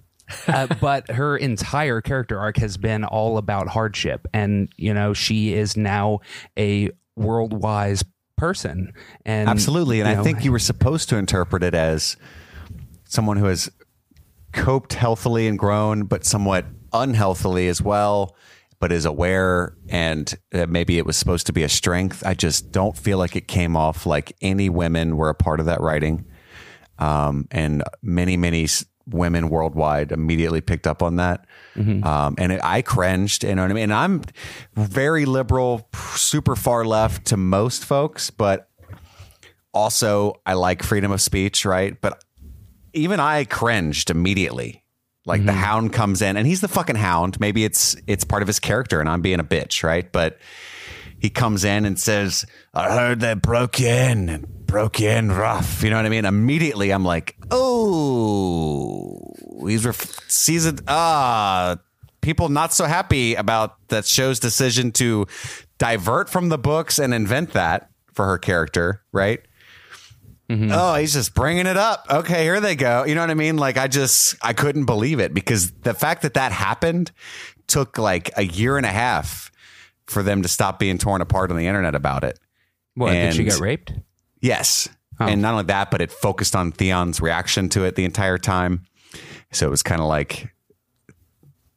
[0.48, 5.54] uh, but her entire character arc has been all about hardship, and you know she
[5.54, 6.20] is now
[6.58, 8.04] a world wise
[8.36, 8.92] person.
[9.26, 10.00] And Absolutely.
[10.00, 12.18] And I know, think you were supposed to interpret it as
[13.06, 13.70] someone who has
[14.52, 18.36] coped healthily and grown, but somewhat unhealthily as well,
[18.80, 19.76] but is aware.
[19.90, 22.26] And uh, maybe it was supposed to be a strength.
[22.26, 25.66] I just don't feel like it came off like any women were a part of
[25.68, 26.26] that writing.
[27.00, 28.68] Um, and many, many
[29.08, 31.46] women worldwide immediately picked up on that.
[32.04, 33.84] Um, and it, I cringed, you know what I mean?
[33.84, 34.22] And I'm
[34.76, 38.70] very liberal, super far left to most folks, but
[39.74, 42.00] also I like freedom of speech, right?
[42.00, 42.24] But
[42.94, 44.85] even I cringed immediately.
[45.26, 47.40] Like the hound comes in and he's the fucking hound.
[47.40, 50.12] Maybe it's it's part of his character and I'm being a bitch, right?
[50.12, 50.38] But
[51.20, 55.32] he comes in and says, I heard they broke you in and broke you in
[55.32, 55.82] rough.
[55.82, 56.26] You know what I mean?
[56.26, 59.34] Immediately I'm like, oh,
[59.68, 60.82] he's ref- sees it.
[60.88, 61.78] Ah,
[62.22, 65.26] people not so happy about that show's decision to
[65.80, 69.42] divert from the books and invent that for her character, right?
[70.50, 70.70] Mm-hmm.
[70.72, 72.06] Oh, he's just bringing it up.
[72.10, 73.04] Okay, here they go.
[73.04, 73.58] You know what I mean?
[73.58, 77.12] Like I just I couldn't believe it because the fact that that happened
[77.68, 79.52] took like a year and a half
[80.06, 82.40] for them to stop being torn apart on the internet about it.
[82.94, 83.92] what, did she get raped?
[84.40, 84.88] Yes.
[85.20, 85.26] Oh.
[85.26, 88.84] And not only that, but it focused on Theon's reaction to it the entire time.
[89.52, 90.54] So it was kind of like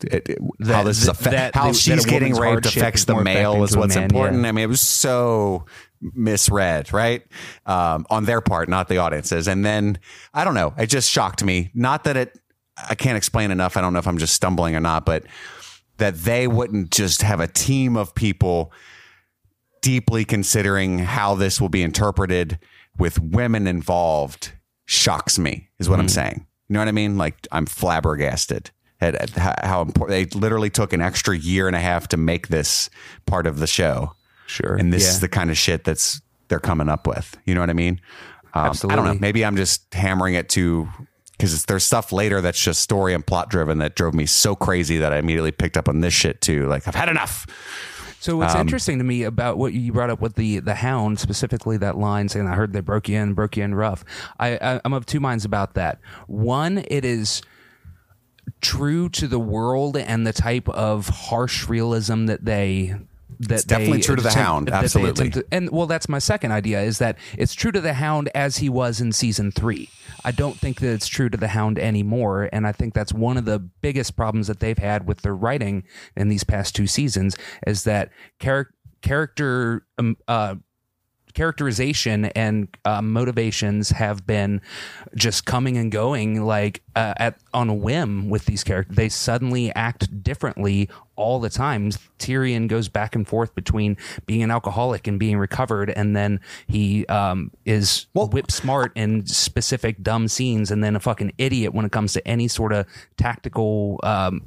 [0.02, 3.22] it, it- how this is that- affe- that- how that she's getting raped affects the
[3.22, 4.42] male is what's man, important.
[4.42, 4.48] yeah.
[4.48, 5.64] I mean, it was so
[6.01, 7.23] misread, right?
[7.67, 9.49] Um, on their part, not the audiences.
[9.49, 9.99] And then
[10.35, 11.71] I don't know, it just shocked me.
[11.75, 12.39] Not that it,
[12.89, 13.77] I can't explain enough.
[13.77, 15.25] I don't know if I'm just stumbling or not, but
[15.99, 18.73] that they wouldn't just have a team of people
[19.83, 22.59] deeply considering how this will be interpreted
[22.99, 24.53] with women involved
[24.87, 29.31] shocks me is what i'm saying you know what i mean like i'm flabbergasted at,
[29.31, 32.91] how important they literally took an extra year and a half to make this
[33.27, 34.13] part of the show
[34.49, 34.75] Sure.
[34.75, 35.11] and this Yeah.
[35.11, 38.01] is the kind of shit that's they're coming up with you know what i mean
[38.55, 40.89] um, i don't know maybe i'm just hammering it to
[41.33, 44.97] because there's stuff later that's just story and plot driven that drove me so crazy
[44.99, 47.47] that i immediately picked up on this shit too like i've had enough
[48.21, 51.21] So what's Um, interesting to me about what you brought up with the the hound
[51.21, 54.05] specifically that line saying I heard they broke you in broke you in rough.
[54.41, 56.01] I, I I'm of two minds about that.
[56.27, 57.43] One, it is
[58.61, 62.97] true to the world and the type of harsh realism that they
[63.40, 65.31] that It's definitely true to the attempt- Hound, absolutely.
[65.31, 68.57] to- and well, that's my second idea is that it's true to the Hound as
[68.59, 69.88] he was in season three.
[70.24, 73.37] I don't think that it's true to the Hound anymore, and I think that's one
[73.37, 75.85] of the biggest problems that they've had with their writing
[76.16, 78.11] in these past two seasons is that
[78.42, 78.70] char-
[79.03, 80.57] character um, uh,
[81.35, 84.61] characterization and uh, motivations have been
[85.14, 89.73] just coming and going like uh, at on a whim with these characters they suddenly
[89.75, 91.91] act differently all the time.
[92.19, 97.05] Tyrion goes back and forth between being an alcoholic and being recovered and then he
[97.07, 101.93] um, is whip smart in specific dumb scenes and then a fucking idiot when it
[101.93, 102.87] comes to any sort of
[103.17, 104.43] tactical um,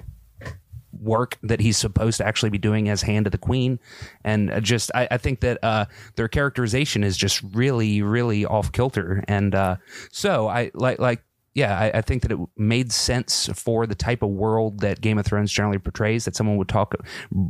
[0.99, 3.79] work that he's supposed to actually be doing as hand of the queen.
[4.23, 8.71] And uh, just i, I think that uh, their characterization is just really really off
[8.71, 9.23] kilter.
[9.27, 9.77] And uh,
[10.11, 11.23] so i like like
[11.53, 15.17] yeah I, I think that it made sense for the type of world that game
[15.17, 16.95] of thrones generally portrays that someone would talk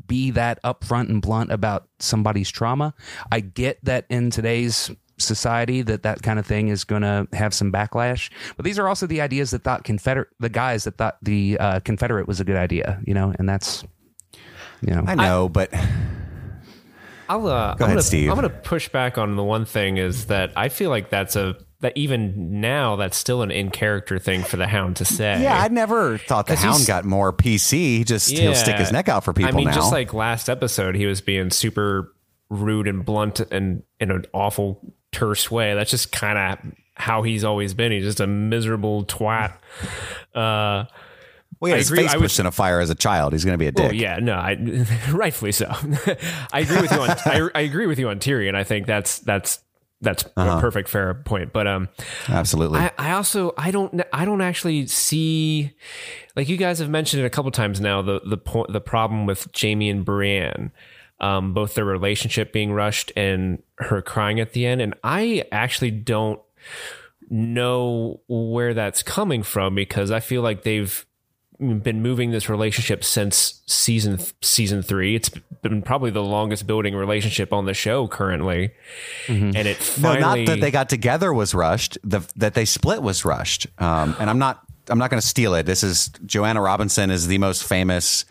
[0.08, 2.94] be that upfront and blunt about somebody's trauma.
[3.32, 7.54] I get that in today's society that that kind of thing is going to have
[7.54, 8.30] some backlash.
[8.56, 11.80] But these are also the ideas that thought Confederate, the guys that thought the uh,
[11.82, 13.84] Confederate was a good idea, you know, and that's,
[14.82, 15.72] you know, i know but
[17.30, 18.30] I'll, uh, Go I'm ahead, gonna, Steve.
[18.30, 21.36] I'm going to push back on the one thing is that I feel like that's
[21.38, 25.42] a that even now that's still an in character thing for the Hound to say.
[25.42, 27.72] Yeah, I never thought the Hound got more PC.
[27.72, 29.74] He just he'll stick his neck out for people I mean, now.
[29.74, 32.14] just like last episode, he was being super
[32.50, 35.74] rude and blunt and in an awful terse way.
[35.74, 37.92] That's just kind of how he's always been.
[37.92, 39.54] He's just a miserable twat.
[40.34, 40.86] Uh,
[41.60, 43.34] well, I his agree- face I pushed in a fire as a child.
[43.34, 43.90] He's going to be a dick.
[43.90, 44.56] Oh yeah, no, I,
[45.12, 45.66] rightfully so.
[46.54, 48.56] I agree with you on I, I agree with you on Tyrion.
[48.56, 49.60] I think that's that's
[50.00, 50.58] that's Uh-huh.
[50.58, 51.52] a perfect fair point.
[51.52, 51.90] But um,
[52.30, 52.80] Absolutely.
[52.80, 55.74] I, I also I don't I don't actually see
[56.38, 59.26] like you guys have mentioned it a couple times now the the point the problem
[59.26, 60.72] with Jaime and Brienne.
[61.22, 65.92] Um, both their relationship being rushed and her crying at the end, and I actually
[65.92, 66.42] don't
[67.30, 71.06] know where that's coming from because I feel like they've
[71.60, 75.16] been moving this relationship since season season three.
[75.16, 75.30] It's
[75.62, 78.72] been probably the longest building relationship on the show currently,
[79.28, 82.00] and it no, finally not that they got together was rushed.
[82.04, 83.68] The that they split was rushed.
[83.78, 85.68] Um, and I'm not I'm not going to steal it.
[85.68, 88.26] This is Joanna Robinson is the most famous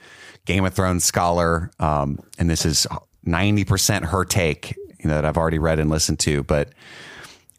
[0.50, 2.84] Game of Thrones scholar, um, and this is
[3.22, 4.76] 90 percent her take.
[4.98, 6.72] you know that I've already read and listened to, but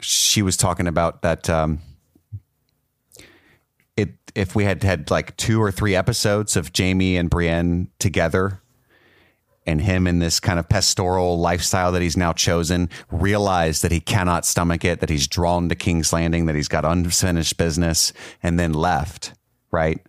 [0.01, 1.49] she was talking about that.
[1.49, 1.79] Um,
[3.95, 8.61] it if we had had like two or three episodes of Jaime and Brienne together,
[9.65, 14.01] and him in this kind of pastoral lifestyle that he's now chosen, realized that he
[14.01, 18.11] cannot stomach it, that he's drawn to King's Landing, that he's got unfinished business,
[18.43, 19.33] and then left.
[19.71, 20.05] Right,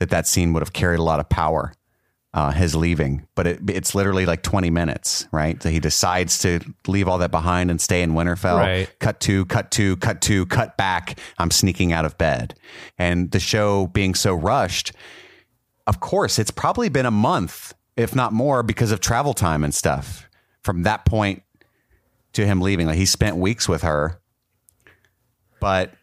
[0.00, 1.72] that that scene would have carried a lot of power
[2.34, 5.62] uh, his leaving, but it, it's literally like 20 minutes, right?
[5.62, 8.58] So he decides to leave all that behind and stay in Winterfell.
[8.58, 8.98] Right.
[8.98, 11.20] Cut to, cut to, cut to, cut back.
[11.38, 12.58] I'm sneaking out of bed.
[12.98, 14.90] And the show being so rushed,
[15.86, 19.72] of course, it's probably been a month, if not more, because of travel time and
[19.72, 20.28] stuff
[20.60, 21.44] from that point
[22.32, 22.88] to him leaving.
[22.88, 24.20] Like he spent weeks with her,
[25.60, 25.94] but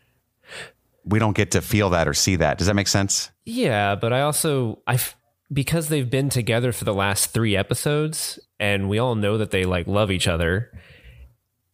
[1.04, 2.58] we don't get to feel that or see that.
[2.58, 3.32] Does that make sense?
[3.44, 5.18] Yeah, but I also I f-
[5.52, 9.66] because they've been together for the last 3 episodes and we all know that they
[9.66, 10.72] like love each other.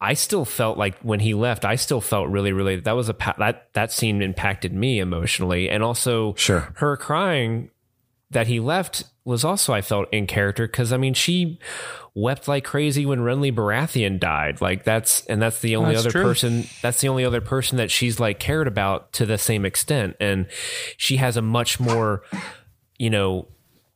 [0.00, 3.16] I still felt like when he left, I still felt really, really that was a
[3.38, 6.72] that that scene impacted me emotionally, and also Sure.
[6.76, 7.70] her crying
[8.30, 11.58] that he left was also I felt in character because I mean she
[12.14, 16.12] wept like crazy when Renly Baratheon died, like that's and that's the only That's other
[16.12, 16.22] true.
[16.22, 20.14] person that's the only other person that she's like cared about to the same extent,
[20.20, 20.46] and
[20.96, 22.22] she has a much more,
[22.98, 23.48] you know,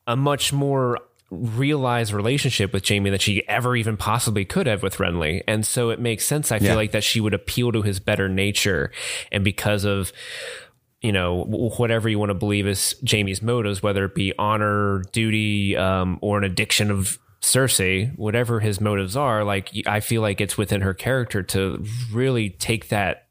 [0.06, 0.98] a much more
[1.30, 5.42] realized relationship with Jaime than she ever even possibly could have with Renly.
[5.48, 6.52] And so it makes sense.
[6.52, 6.74] I feel Yeah.
[6.74, 8.90] like that she would appeal to his better nature.
[9.30, 10.12] And because of,
[11.00, 15.74] you know, whatever you want to believe is Jaime's motives, whether it be honor, duty,
[15.76, 20.58] um, or an addiction of Cersei, whatever his motives are, like I feel like it's
[20.58, 23.26] within her character to really take that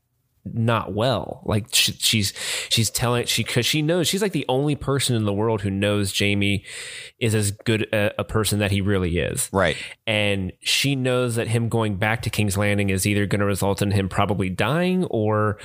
[0.46, 1.42] not well.
[1.46, 2.34] Like she, she's
[2.70, 5.70] she's telling she because she knows she's like the only person in the world who
[5.70, 6.64] knows Jaime
[7.20, 9.50] is as good a, a person that he really is.
[9.52, 9.78] Right.
[10.08, 13.82] And she knows that him going back to King's Landing is either going to result
[13.82, 15.58] in him probably dying or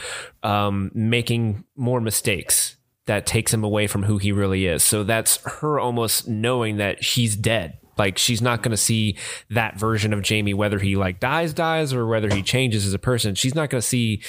[0.42, 4.82] um, making more mistakes that takes him away from who he really is.
[4.82, 7.78] So that's her almost knowing that he's dead.
[7.96, 9.16] Like she's not going to see
[9.50, 12.98] that version of Jaime, whether he like dies, dies, or whether he changes as a
[12.98, 13.34] person.
[13.34, 14.22] She's not going to see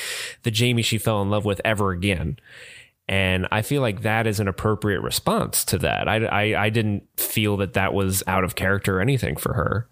[0.43, 2.37] the Jaime she fell in love with ever again.
[3.09, 6.09] And I feel like that is an appropriate response to that.
[6.09, 9.87] I, I, I didn't feel that that was out of character or anything for her.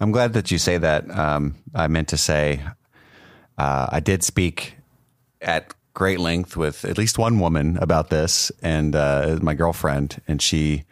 [0.00, 1.10] I'm glad that you say that.
[1.10, 2.62] Um, I meant to say
[3.58, 4.76] uh, I did speak
[5.40, 10.40] at great length with at least one woman about this, and uh, my girlfriend, and
[10.40, 10.84] she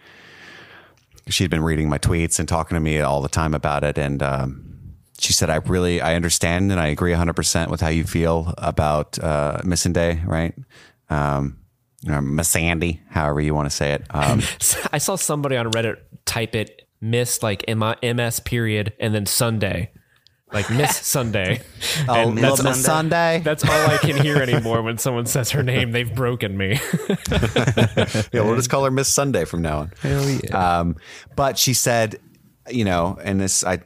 [1.29, 4.23] she'd been reading my tweets and talking to me all the time about it, and
[4.23, 8.05] um, she said, "I really I understand and I agree 100 percent with how you
[8.05, 9.61] feel about uh,
[9.93, 10.55] Day, right?"
[11.09, 11.59] Um,
[12.09, 14.05] or Miss Sandy, however you want to say it.
[14.11, 14.41] Um,
[14.93, 19.91] I saw somebody on Reddit type it miss like M- MS period and then Sunday.
[20.53, 21.61] Like Miss Sunday.
[22.09, 23.41] oh, And that's, Miss Sunday.
[23.45, 25.93] that's all I can hear anymore when someone says her name.
[25.93, 26.79] They've broken me.
[27.31, 29.93] yeah, we'll just call her Miss Sunday from now on.
[30.03, 30.79] Hell yeah.
[30.81, 30.97] Um,
[31.37, 32.19] but she said,
[32.69, 33.79] you know, and this I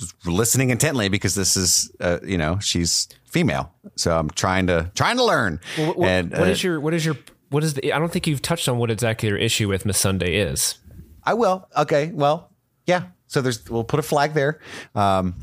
[0.00, 4.90] was listening intently because this is, uh, you know, she's female, so I'm trying to
[4.94, 5.60] trying to learn.
[5.76, 7.16] What, what- and what uh, is your what is your
[7.50, 9.98] what is the I don't think you've touched on what exactly your issue with Miss
[9.98, 10.78] Sunday is.
[11.24, 11.68] I will.
[11.76, 12.10] Okay.
[12.14, 12.50] Well,
[12.86, 13.06] yeah.
[13.28, 14.60] So there's we'll put a flag there.
[14.94, 15.34] Um,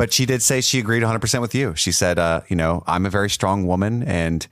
[0.00, 1.74] but she did say she agreed 100% with you.
[1.76, 4.46] She said, uh, you know, I'm a very strong woman and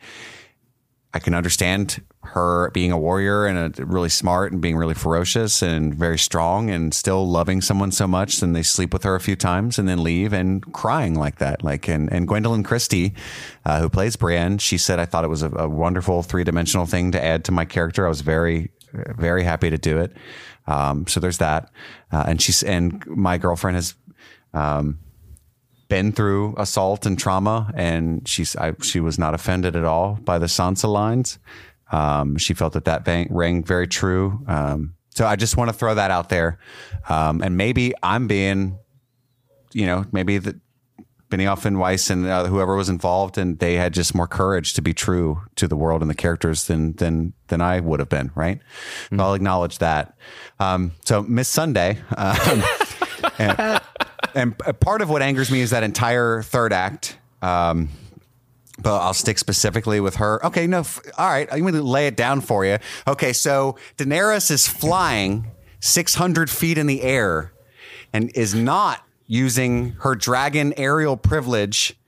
[1.15, 5.63] I can understand her being a warrior and a, really smart and being really ferocious
[5.63, 8.43] and very strong and still loving someone so much.
[8.43, 11.65] And they sleep with her a few times and then leave and crying like that.
[11.65, 13.15] Like, and, and Gwendoline Christie,
[13.65, 16.85] uh, who plays Brienne, she said, I thought it was a, a wonderful three dimensional
[16.85, 18.05] thing to add to my character.
[18.05, 20.15] I was very, very happy to do it.
[20.67, 21.71] Um, so there's that.
[22.13, 23.95] Uh, and she's, and my girlfriend has,
[24.53, 24.99] um,
[25.89, 30.39] been through assault and trauma, and she's I, she was not offended at all by
[30.39, 31.39] the Sansa lines.
[31.91, 34.45] Um, she felt that that bang, rang very true.
[34.47, 36.59] Um, so I just want to throw that out there,
[37.09, 38.79] um, and maybe I'm being,
[39.73, 40.61] you know, maybe the
[41.31, 44.83] Benioff and Weiss and uh, whoever was involved, and they had just more courage to
[44.83, 48.31] be true to the world and the characters than than than I would have been.
[48.35, 48.61] Right?
[49.11, 50.17] So I'll acknowledge that.
[50.61, 51.99] Um, so Miss Sunday.
[52.17, 52.63] Um,
[53.39, 53.81] and,
[54.39, 57.19] and part of what angers me is that entire third act.
[57.43, 57.89] Um,
[58.81, 60.45] but I'll stick specifically with her.
[60.47, 61.49] Okay, no, f- all right.
[61.51, 62.79] I'm going to lay it down for you.
[63.07, 67.53] Okay, so Daenerys is flying 600 feet in the air
[68.13, 71.99] and is not using her dragon aerial privilege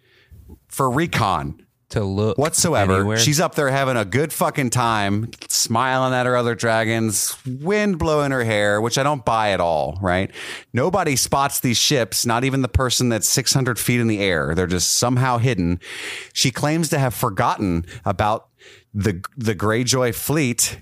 [0.69, 1.67] for recon.
[1.91, 2.95] To look whatsoever.
[2.95, 3.19] anywhere.
[3.19, 8.31] She's up there having a good fucking time, smiling at her other dragons, wind blowing
[8.31, 10.31] her hair, which I don't buy at all, right?
[10.73, 14.55] Nobody spots these ships, not even the person that's 600 feet in the air.
[14.55, 15.81] They're just somehow hidden.
[16.33, 18.49] She claims to have forgotten about
[18.93, 20.81] the the Greyjoy fleet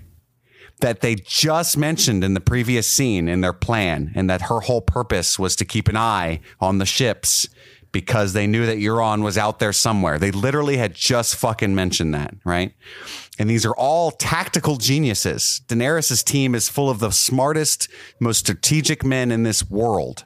[0.81, 4.81] that they just mentioned in the previous scene in their plan, and that her whole
[4.81, 7.49] purpose was to keep an eye on the ships
[7.91, 10.19] because they knew that Euron was out there somewhere.
[10.19, 12.73] They literally had just fucking mentioned that, right?
[13.37, 15.61] And these are all tactical geniuses.
[15.67, 17.87] Daenerys' team is full of the smartest,
[18.19, 20.25] most strategic men in this world.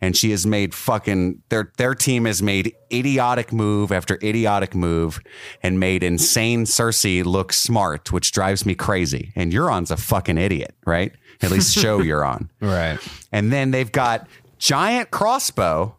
[0.00, 5.20] And she has made fucking their their team has made idiotic move after idiotic move
[5.62, 9.32] and made insane Cersei look smart, which drives me crazy.
[9.36, 11.12] And Euron's a fucking idiot, right?
[11.42, 12.48] At least show Euron.
[12.60, 12.98] right.
[13.30, 14.26] And then they've got
[14.58, 15.94] giant crossbow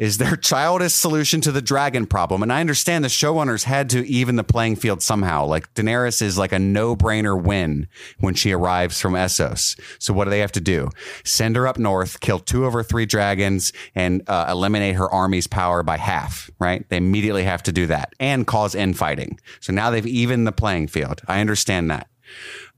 [0.00, 2.42] is their childish solution to the dragon problem.
[2.42, 5.44] And I understand the showrunners had to even the playing field somehow.
[5.44, 7.86] Like Daenerys is like a no brainer win
[8.18, 9.78] when she arrives from Essos.
[10.00, 10.88] So what do they have to do?
[11.22, 15.46] Send her up north, kill two of her three dragons, and uh, eliminate her army's
[15.46, 16.88] power by half, right?
[16.88, 19.38] They immediately have to do that and cause infighting.
[19.60, 21.20] So now they've evened the playing field.
[21.28, 22.08] I understand that.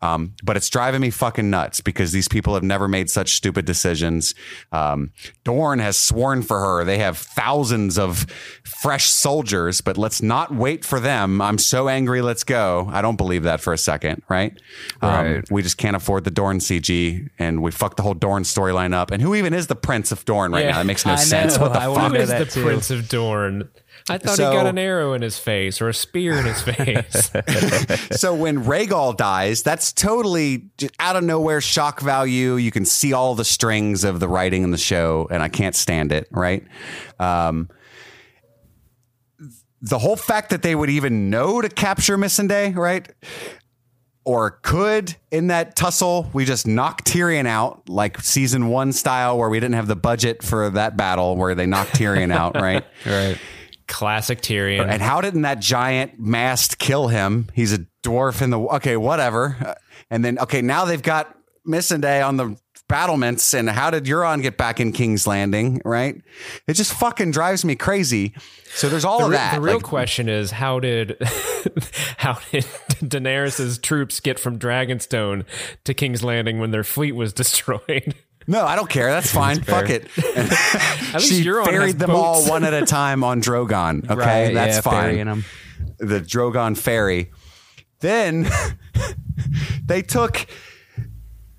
[0.01, 3.65] Um, but it's driving me fucking nuts because these people have never made such stupid
[3.65, 4.35] decisions.
[4.73, 5.13] Um,
[5.45, 6.85] Dorne has sworn for her.
[6.85, 8.27] They have thousands of
[8.65, 11.41] fresh soldiers, but let's not wait for them.
[11.41, 12.21] I'm so angry.
[12.21, 12.89] Let's go.
[12.93, 14.59] I don't believe that for a second, right?
[15.01, 15.51] Um, Right.
[15.53, 19.13] we just can't afford the Dorne CG and we fucked the whole Dorne storyline up.
[19.13, 20.71] And who even is the Prince of Dorne right Yeah.
[20.73, 20.79] now?
[20.79, 21.23] That makes no I know.
[21.23, 21.59] sense.
[21.59, 21.97] What the I fuck?
[21.97, 22.65] wanna is the too.
[22.65, 23.69] Prince of Dorne?
[24.09, 26.61] I thought So- he got an arrow in his face or a spear in his
[26.63, 27.31] face.
[28.21, 32.57] so when Rhaegal dies, that's totally out of nowhere shock value.
[32.57, 35.75] You can see all the strings of the writing in the show, and I can't
[35.77, 36.29] stand it.
[36.31, 36.65] Right.
[37.19, 37.69] Um,
[39.81, 43.09] the whole fact that they would even know to capture Missandei, right?
[44.25, 49.49] Or could in that tussle, we just knocked Tyrion out like season one style, where
[49.49, 52.85] we didn't have the budget for that battle, where they knocked Tyrion out, right?
[53.07, 53.37] Right.
[53.93, 54.89] Classic Tyrion.
[54.89, 57.49] And how didn't that giant mast kill him?
[57.53, 59.77] He's a dwarf in the okay, whatever.
[60.11, 61.37] And then okay, now they've got
[61.67, 62.57] Missandei on the
[62.89, 65.81] battlements, and how did Euron get back in King's Landing?
[65.85, 66.21] Right?
[66.67, 68.35] It just fucking drives me crazy.
[68.75, 69.55] So there's all the, of that.
[69.55, 71.17] the real Like, question is how did
[72.17, 72.65] how did
[73.03, 75.45] Daenerys's troops get from Dragonstone
[75.85, 78.15] to King's Landing when their fleet was destroyed?
[78.47, 79.11] No, I don't care.
[79.11, 79.61] That's fine.
[79.63, 80.09] Fuck it.
[80.37, 82.51] At least she Euron has ferried them all boats.
[82.51, 84.05] one at a time on Drogon.
[84.11, 84.15] Okay,
[84.47, 85.29] Right, that's yeah, fine.
[85.29, 85.45] 'em.
[85.99, 87.31] The Drogon ferry.
[88.01, 88.49] Then
[89.85, 90.47] they took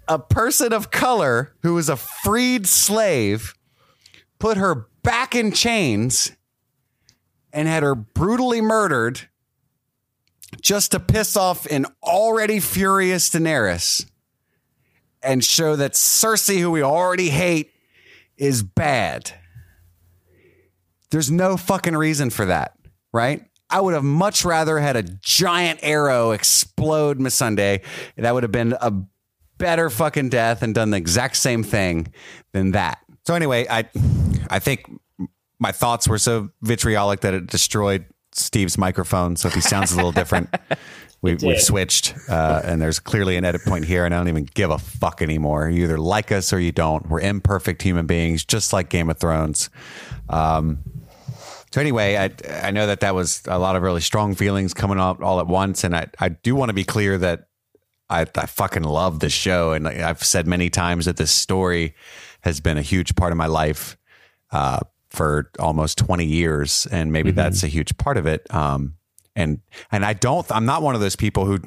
[0.07, 3.53] a person of color who was a freed slave,
[4.39, 6.34] put her back in chains,
[7.53, 9.21] and had her brutally murdered
[10.61, 14.05] just to piss off an already furious Daenerys
[15.24, 17.71] and show that Cersei, who we already hate,
[18.38, 19.32] is bad.
[21.11, 22.78] There's no fucking reason for that,
[23.11, 23.45] right?
[23.69, 27.84] I would have much rather had a giant arrow explode Missandei.
[28.17, 28.93] That would have been a
[29.57, 32.13] better fucking death and done the exact same thing
[32.51, 32.99] than that.
[33.26, 33.86] So anyway, I
[34.49, 34.86] I think
[35.59, 39.36] my thoughts were so vitriolic that it destroyed Steve's microphone.
[39.36, 40.53] So if he sounds a little different,
[41.24, 44.43] we, we've switched, uh, and there's clearly an edit point here, and I don't even
[44.43, 45.69] give a fuck anymore.
[45.69, 47.07] You either like us or you don't.
[47.07, 49.69] We're imperfect human beings, just like Game of Thrones.
[50.30, 50.80] Um,
[51.71, 54.99] so anyway, I I know that that was a lot of really strong feelings coming
[54.99, 57.47] up all at once, and I I do want to be clear that
[58.09, 61.95] I I fucking love this show, and I've said many times that this story
[62.41, 63.97] has been a huge part of my life
[64.51, 68.45] uh, for almost twenty years, and maybe that's a huge part of it.
[68.53, 68.95] Um,
[69.36, 69.59] and
[69.91, 71.59] and I don't I'm not one of those people who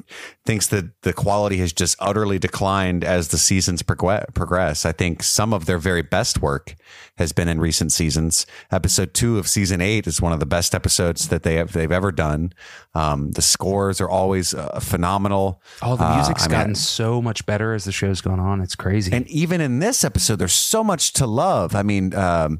[0.45, 4.85] thinks that the quality has just utterly declined as the seasons progress.
[4.85, 6.75] I think some of their very best work
[7.17, 8.45] has been in recent seasons.
[8.71, 11.91] Episode two of season eight is one of the best episodes that they have they've
[11.91, 12.53] ever done.
[12.93, 15.61] Um, the scores are always uh, phenomenal.
[15.81, 18.61] Oh, the Uh, music's I mean, gotten so much better as the show's gone on.
[18.61, 19.11] It's crazy.
[19.11, 21.75] and even in this episode, there's so much to love.
[21.75, 22.59] I mean, um,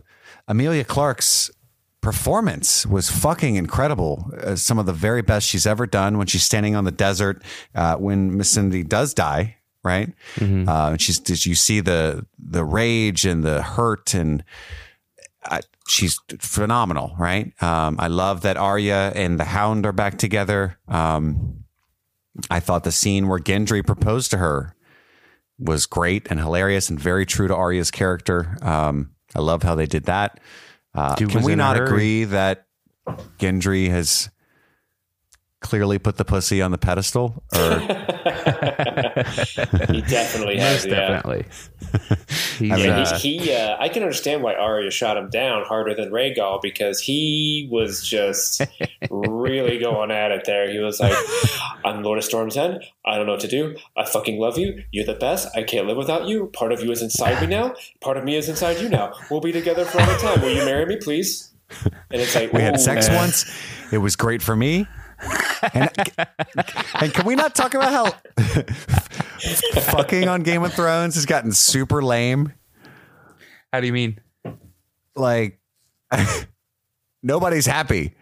[0.49, 1.49] Emilia Clarke's
[2.07, 4.31] performance was fucking incredible.
[4.41, 7.43] Uh, some of the very best she's ever done when she's standing on the desert
[7.75, 9.57] uh, when Miss Cindy does die.
[9.83, 10.13] Right,
[10.69, 14.43] uh, and she's did you see the the rage and the hurt and
[15.49, 17.13] uh, she's phenomenal.
[17.19, 20.77] Right, um, I love that Arya and the Hound are back together.
[20.87, 21.65] Um,
[22.49, 24.75] I thought the scene where Gendry proposed to her
[25.59, 28.57] was great and hilarious and very true to Arya's character.
[28.61, 30.39] Um, I love how they did that.
[30.97, 32.65] Uh, can we not agree that
[33.37, 34.29] Gendry has
[35.59, 37.43] clearly put the pussy on the pedestal?
[37.55, 37.79] Or
[39.89, 40.85] he definitely has.
[40.85, 41.07] Most yeah.
[41.07, 41.45] definitely.
[42.57, 45.29] He's, I mean, Yeah, uh, he, he uh, I can understand why Arya shot him
[45.29, 48.61] down harder than Rhaegal because he was just
[49.09, 50.69] really going at it there.
[50.69, 51.15] He was like,
[51.85, 52.83] I'm Lord of Storm's End.
[53.05, 53.75] I don't know what to do.
[53.95, 54.83] I fucking love you.
[54.91, 55.47] You're the best.
[55.55, 56.47] I can't live without you.
[56.47, 57.75] Part of you is inside me now.
[58.01, 59.13] Part of me is inside you now.
[59.31, 60.41] We'll be together for all the time.
[60.41, 61.53] Will you marry me, please?
[62.11, 63.17] And it's like, we had sex man.
[63.17, 63.45] once.
[63.91, 64.87] It was great for me.
[65.73, 65.89] And,
[67.01, 68.11] and can we not talk about how
[69.81, 72.53] fucking on Game of Thrones has gotten super lame?
[73.73, 74.19] how do you mean?
[75.15, 75.59] Like
[77.23, 78.13] nobody's happy.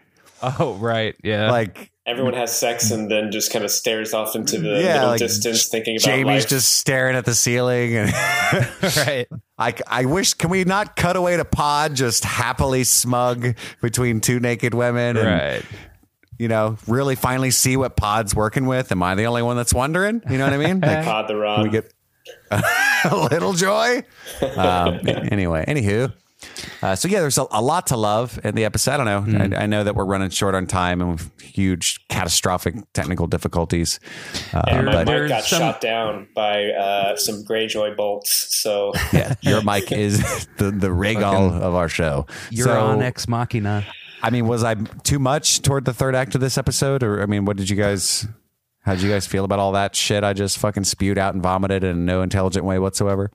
[0.41, 1.15] Oh, right.
[1.23, 1.51] Yeah.
[1.51, 5.07] Like Everyone has sex and then just kind of stares off into the Yeah, middle
[5.09, 6.47] like, distance, thinking about Jaime's life.
[6.47, 8.13] just staring at the ceiling and
[8.97, 9.27] right.
[9.57, 14.39] I, I wish can we not cut away to Pod just happily smug between two
[14.39, 15.65] naked women and Right.
[16.37, 18.91] You know really finally see what Pod's working with?
[18.91, 20.21] Am I the only one that's wondering?
[20.29, 20.79] You know what I mean?
[20.85, 21.63] Like, Pod the can Rod.
[21.63, 21.91] we get
[22.51, 24.03] a little joy?
[24.55, 26.13] Um, anyway, anywho.
[26.83, 28.91] Uh, so yeah, there's a, a lot to love in the episode.
[28.91, 29.21] I don't know.
[29.45, 29.53] Hmm.
[29.53, 33.99] I, I know that we're running short on time and with huge catastrophic technical difficulties.
[34.53, 38.55] Uh, and my but mic there's got some- shot down by uh, some Greyjoy bolts.
[38.61, 40.19] So yeah, your mic is
[40.57, 42.27] the the Rhaegal of our show.
[42.51, 43.83] You're So, on Ex Machina.
[44.25, 47.27] I mean, was I too much toward the third act of this episode, or I
[47.27, 48.27] mean, what did you guys?
[48.79, 51.43] How did you guys feel about all that shit I just fucking spewed out and
[51.43, 53.29] vomited in no intelligent way whatsoever?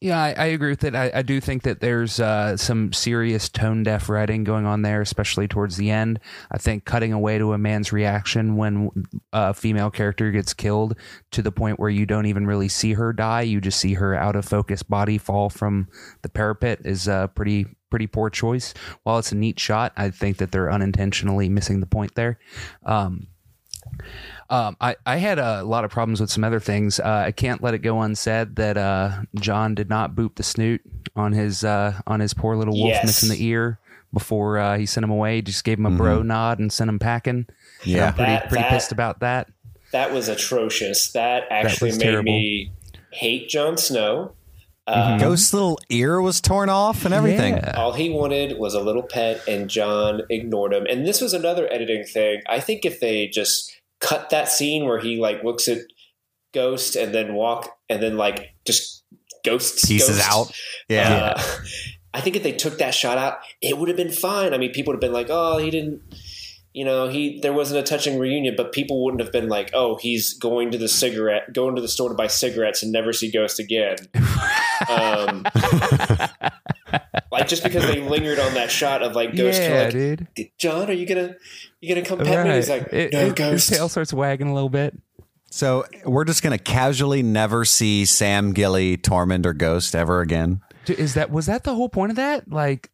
[0.00, 0.96] Yeah, I, I agree with it.
[0.96, 5.00] I, I do think that there's uh, some serious tone deaf writing going on there,
[5.00, 6.18] especially towards the end.
[6.50, 8.90] I think cutting away to a man's reaction when
[9.32, 10.96] a female character gets killed
[11.30, 14.16] to the point where you don't even really see her die, you just see her
[14.16, 15.88] out of focus body fall from
[16.22, 18.74] the parapet is a pretty pretty poor choice.
[19.02, 22.38] While it's a neat shot, I think that they're unintentionally missing the point there.
[22.84, 23.28] Um,
[24.50, 27.00] um, I, I had a lot of problems with some other things.
[27.00, 30.80] Uh, I can't let it go unsaid that uh, Jon did not boop the snoot
[31.16, 33.04] on his uh, on his poor little wolf Yes.
[33.04, 33.78] missing the ear
[34.12, 35.36] before uh, he sent him away.
[35.36, 37.46] He just gave him a bro nod and sent him packing.
[37.84, 38.08] Yeah.
[38.08, 39.48] I'm pretty That- pretty that- pissed about that.
[39.92, 41.12] that was atrocious.
[41.12, 42.32] That actually was made terrible.
[42.32, 42.72] me
[43.10, 44.32] hate Jon Snow.
[44.88, 47.54] Uh, Ghost's little ear was torn off and everything.
[47.54, 47.74] Yeah.
[47.76, 50.86] All he wanted was a little pet, and Jon ignored him.
[50.86, 52.40] And this was another editing thing.
[52.48, 53.70] I think if they just
[54.00, 55.78] cut that scene where he like looks at
[56.54, 59.04] Ghost and then walk and then like just
[59.44, 60.52] ghosts Pieces Ghost, out.
[60.88, 61.34] Yeah.
[61.36, 61.42] Uh,
[62.14, 64.54] I think if they took that shot out, it would have been fine.
[64.54, 66.00] I mean, people would have been like, "Oh, he didn't."
[66.78, 69.96] You know, he there wasn't a touching reunion, but people wouldn't have been like, "Oh,
[69.96, 73.32] he's going to the cigarette, going to the store to buy cigarettes and never see
[73.32, 73.96] Ghost again."
[74.88, 75.44] um,
[77.32, 79.92] like just because they lingered on that shot of like Ghost, kinda yeah, like,
[80.36, 80.50] dude.
[80.56, 81.34] Jon, are you gonna
[81.80, 82.54] you gonna come pet me?
[82.54, 84.96] He's like, It- "No, it- his tail starts wagging a little bit.
[85.50, 90.60] So we're just gonna casually never see Sam Gilly, Tormund, or Ghost ever again.
[90.86, 92.48] Is that was that the whole point of that?
[92.48, 92.90] Like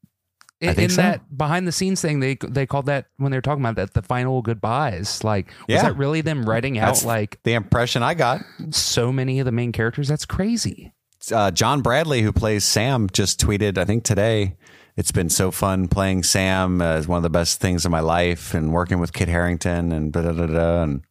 [0.60, 1.02] in, think in so.
[1.02, 3.94] that behind the scenes thing, they they called that when they were talking about that
[3.94, 5.22] the final goodbyes.
[5.24, 5.82] Like, was Yeah.
[5.82, 8.40] that really them writing out That's like the impression I got.
[8.70, 10.08] so many of the main characters?
[10.08, 10.92] That's crazy.
[11.32, 14.56] uh, John Bradley, who plays Sam, just tweeted, I think today,
[14.96, 18.00] it's been so fun playing Sam uh, as one of the best things in my
[18.00, 20.82] life and working with Kit Harington and da da da da.
[20.82, 21.02] And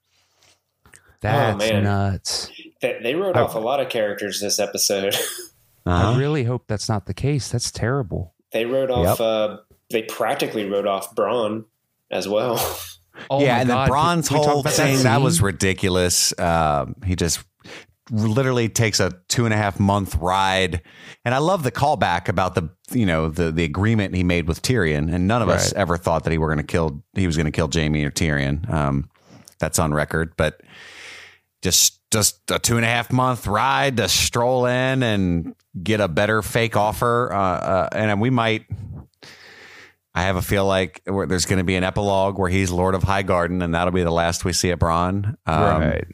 [1.22, 1.84] That's man.
[1.84, 2.52] nuts.
[2.82, 5.16] They, they wrote off a lot of characters this episode.
[5.86, 6.12] uh-huh.
[6.14, 7.50] I really hope that's not the case.
[7.50, 8.33] That's terrible.
[8.54, 9.20] They wrote off.
[9.20, 9.20] Yep.
[9.20, 9.58] Uh,
[9.90, 11.66] they practically wrote off Bronn
[12.10, 12.58] as well.
[13.30, 13.86] Oh yeah, and God.
[13.86, 15.24] then Bronn's Can we whole about thing that scene?
[15.24, 16.38] was ridiculous.
[16.40, 17.44] Um, he just
[18.10, 20.82] literally takes a two and a half month ride,
[21.24, 24.64] and I love the callback about the you know the the agreement he made with
[24.64, 27.38] Tyrion, and none of us ever thought that he were going to kill he was
[27.38, 28.68] going to kill Jaime or Tyrion.
[28.74, 29.12] Um,
[29.60, 30.62] that's on record, but
[31.62, 36.08] just just a two and a half month ride to stroll in and get a
[36.08, 38.66] better fake offer, uh, uh, and we might.
[40.16, 43.02] I have a feel like there's going to be an epilogue where he's Lord of
[43.02, 45.36] Highgarden, and that'll be the last we see of Bronn.
[45.48, 46.06] Um, right.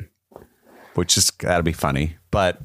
[0.96, 2.62] Which is that'll be funny, but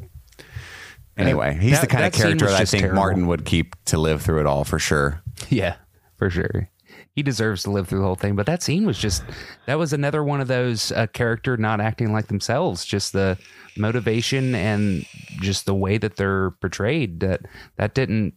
[1.16, 3.00] anyway, he's that- the kind of character that I think terrible.
[3.00, 5.22] Martin would keep to live through it all for sure.
[5.50, 5.74] Yeah,
[6.16, 6.68] for sure.
[7.14, 8.34] He deserves to live through the whole thing.
[8.34, 9.22] But that scene was just
[9.66, 12.84] that was another one of those uh, character not acting like themselves.
[12.84, 13.38] Just the
[13.76, 15.04] motivation and
[15.40, 17.20] just the way that they're portrayed.
[17.20, 17.42] That
[17.76, 18.34] that didn't.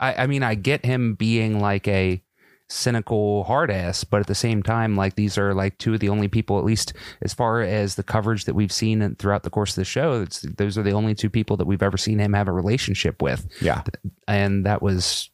[0.00, 2.22] I, I mean, I get him being like a
[2.68, 6.08] cynical hard ass, but at the same time, like these are like two of the
[6.08, 6.92] only people, at least
[7.22, 10.22] as far as the coverage that we've seen throughout the course of the show.
[10.22, 13.22] It's, those are the only two people that we've ever seen him have a relationship
[13.22, 13.82] with Yeah,
[14.26, 15.30] and that was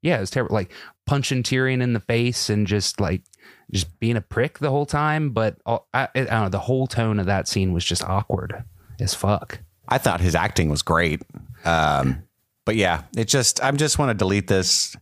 [0.00, 0.54] yeah, it was terrible.
[0.54, 0.72] Like
[1.06, 3.22] punching Tyrion in the face and just like
[3.70, 5.30] just being a prick the whole time.
[5.30, 6.48] But all, I, I don't know.
[6.48, 8.64] The whole tone of that scene was just awkward
[9.00, 9.60] as fuck.
[9.88, 11.22] I thought his acting was great.
[11.64, 12.22] Um,
[12.64, 14.96] but yeah, it just I'm just want to delete this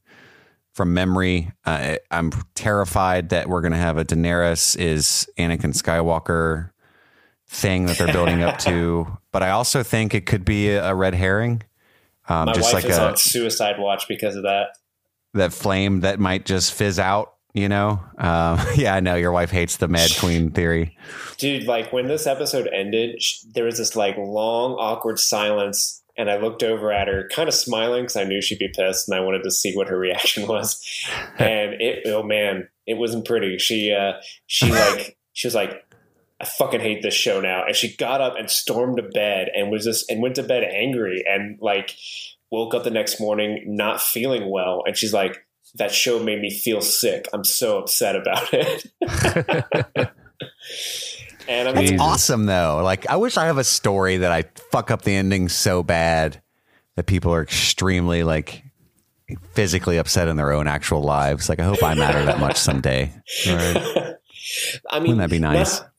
[0.72, 1.52] from memory.
[1.64, 6.70] Uh, I'm terrified that we're going to have a Daenerys is Anakin Skywalker
[7.48, 9.16] thing that they're building up to.
[9.32, 11.62] But I also think it could be a, a red herring.
[12.30, 14.68] Um, My just wife like is a, on suicide watch because of that.
[15.34, 17.34] that flame that might just fizz out.
[17.52, 20.96] You know, um, yeah, I know your wife hates the Mad Queen theory.
[21.36, 25.96] Dude, like when this episode ended, sh- there was this like long, awkward silence.
[26.16, 29.08] And I looked over at her, kind of smiling because I knew she'd be pissed,
[29.08, 30.80] and I wanted to see what her reaction was.
[31.38, 33.58] And it, oh man, it wasn't pretty.
[33.58, 34.12] She, uh,
[34.46, 35.82] she like, she was like,
[36.40, 39.70] "I fucking hate this show now," and she got up and stormed to bed and
[39.70, 41.96] was just and went to bed angry and like
[42.50, 44.82] woke up the next morning not feeling well.
[44.86, 47.28] And she's like, "That show made me feel sick.
[47.32, 48.86] I'm so upset about it."
[51.48, 52.80] and I That's awesome though.
[52.82, 56.42] Like I wish I have a story that I fuck up the ending so bad
[56.96, 58.62] that people are extremely like
[59.52, 61.48] physically upset in their own actual lives.
[61.48, 63.12] Like I hope I matter that much someday.
[63.46, 65.80] I mean, Wouldn't that be nice?
[65.80, 65.90] Not,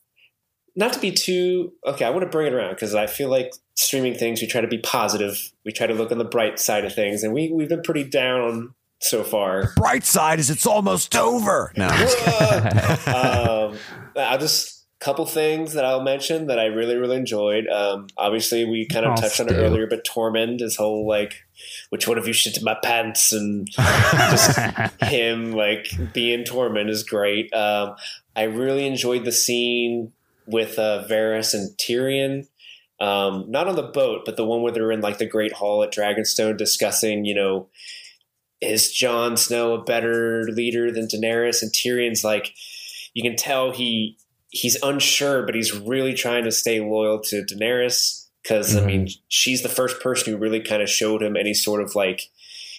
[0.76, 2.06] not to be too okay.
[2.06, 4.42] I want to bring it around because I feel like streaming things.
[4.42, 5.52] We try to be positive.
[5.66, 8.04] We try to look on the bright side of things, and we we've been pretty
[8.04, 9.74] down so far.
[9.76, 11.72] Bright side is it's almost over.
[11.76, 13.14] No, I'm just kidding.
[13.16, 13.78] um,
[14.16, 17.68] I'll just couple things that I'll mention that I really really enjoyed.
[17.68, 21.34] Um, obviously, we kind of Oh, touched on it earlier, but Tormund, his whole like,
[21.90, 24.58] which one of you shit in my pants, and just
[25.02, 27.52] him like being Tormund is great.
[27.52, 27.96] Um,
[28.36, 30.14] I really enjoyed the scene
[30.46, 32.48] with uh, Varys and Tyrion.
[33.00, 35.82] Um, not on the boat, but the one where they're in like the Great Hall
[35.82, 37.68] at Dragonstone discussing, you know,
[38.62, 41.64] is Jon Snow a better leader than Daenerys?
[41.64, 42.54] And Tyrion's like,
[43.14, 44.18] you can tell he
[44.50, 49.64] he's unsure, but he's really trying to stay loyal to Daenerys because I mean she's
[49.64, 52.22] the first person who really kind of showed him any sort of like,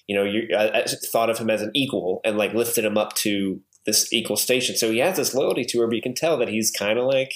[0.07, 2.97] you know, you I, I thought of him as an equal and like lifted him
[2.97, 4.77] up to this equal station.
[4.77, 7.07] So he has this loyalty to her, but you can tell that he's kind of
[7.07, 7.33] like,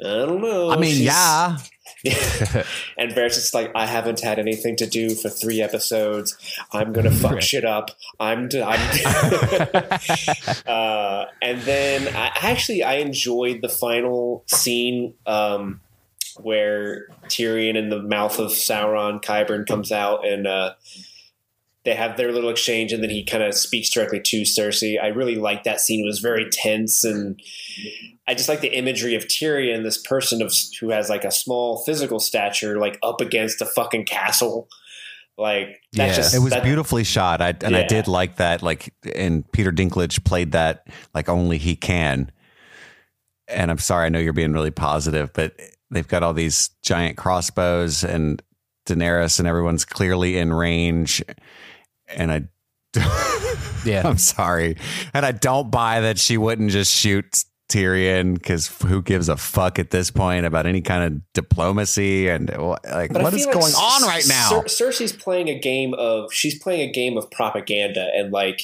[0.00, 0.70] I don't know.
[0.70, 1.58] I mean, yeah.
[2.96, 6.36] and is like, I haven't had anything to do for three episodes.
[6.72, 7.90] I'm gonna fuck shit up.
[8.20, 8.48] I'm.
[8.48, 8.78] D- I'm
[10.66, 15.80] uh, and then I actually I enjoyed the final scene um,
[16.36, 20.46] where Tyrion in the mouth of Sauron, Qyburn comes out and.
[20.46, 20.74] Uh,
[21.88, 25.02] they have their little exchange, and then he kind of speaks directly to Cersei.
[25.02, 27.40] I really liked that scene; it was very tense, and
[28.26, 31.82] I just like the imagery of Tyrion, this person of who has like a small
[31.84, 34.68] physical stature, like up against a fucking castle.
[35.38, 37.40] Like that's just it was that- beautifully shot.
[37.40, 38.62] I, and I did like that.
[38.62, 42.30] Like, and Peter Dinklage played that like only he can.
[43.46, 45.58] And I'm sorry, I know you're being really positive, but
[45.90, 48.42] they've got all these giant crossbows and
[48.84, 51.22] Daenerys, and everyone's clearly in range.
[52.14, 52.48] And I,
[53.84, 54.06] Yeah.
[54.06, 54.76] I'm sorry,
[55.14, 59.78] and I don't buy that she wouldn't just shoot Tyrion because who gives a fuck
[59.78, 63.74] at this point about any kind of diplomacy and like But what is like going
[63.74, 64.48] on right now?
[64.48, 68.62] Cer- Cersei's playing a game of she's playing a game of propaganda, and like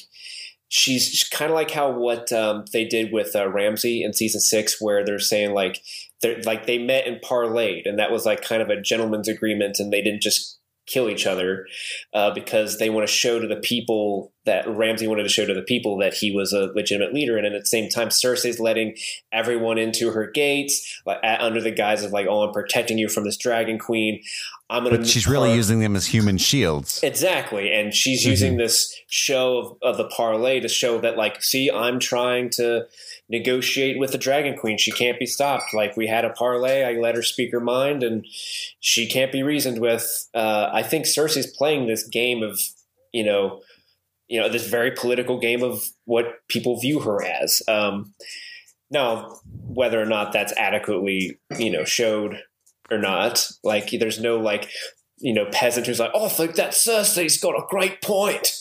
[0.68, 4.80] she's kind of like how what um, they did with uh, Ramsay in season six,
[4.80, 5.82] where they're saying like
[6.22, 9.78] they're like they met and parlayed, and that was like kind of a gentleman's agreement,
[9.78, 11.66] and they didn't just kill each other
[12.12, 15.54] uh, because they want to show to the people that Ramsay wanted to show to
[15.54, 18.94] the people that he was a legitimate leader, and at the same time, Cersei's letting
[19.32, 23.24] everyone into her gates like, under the guise of like, "Oh, I'm protecting you from
[23.24, 24.22] this dragon queen."
[24.70, 24.98] I'm gonna.
[24.98, 27.00] But she's really par- using them as human shields.
[27.02, 31.70] exactly, and she's using this show of, of the parlay to show that, like, see,
[31.70, 32.86] I'm trying to
[33.28, 34.78] negotiate with the dragon queen.
[34.78, 35.72] She can't be stopped.
[35.72, 38.26] Like we had a parlay, I let her speak her mind, and
[38.80, 40.28] she can't be reasoned with.
[40.34, 42.60] Uh, I think Cersei's playing this game of,
[43.12, 43.62] you know,
[44.28, 47.62] you know, this very political game of what people view her as.
[47.68, 48.14] Um,
[48.90, 52.42] now, whether or not that's adequately, you know, showed
[52.90, 54.68] or not, like there's no like,
[55.18, 58.52] you know, peasant who's like, oh, I think that Cersei's got a great point.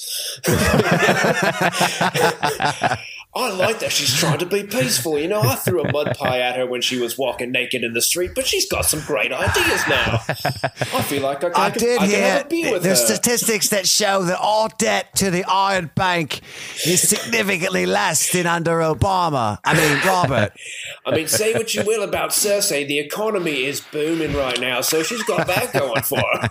[3.35, 5.17] I like that she's trying to be peaceful.
[5.17, 7.93] You know, I threw a mud pie at her when she was walking naked in
[7.93, 10.21] the street, but she's got some great ideas now.
[10.27, 13.07] I feel like I can, I did I can hear have a beer with there's
[13.07, 13.15] her.
[13.15, 16.41] statistics that show that all debt to the Iron Bank
[16.85, 19.57] is significantly less than under Obama.
[19.63, 20.53] I mean, Robert.
[21.05, 25.01] I mean, say what you will about Cersei, the economy is booming right now, so
[25.01, 26.49] she's got that going for her.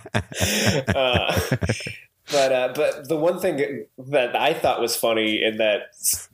[0.92, 1.38] Uh,
[2.32, 5.82] But uh, but the one thing that I thought was funny in that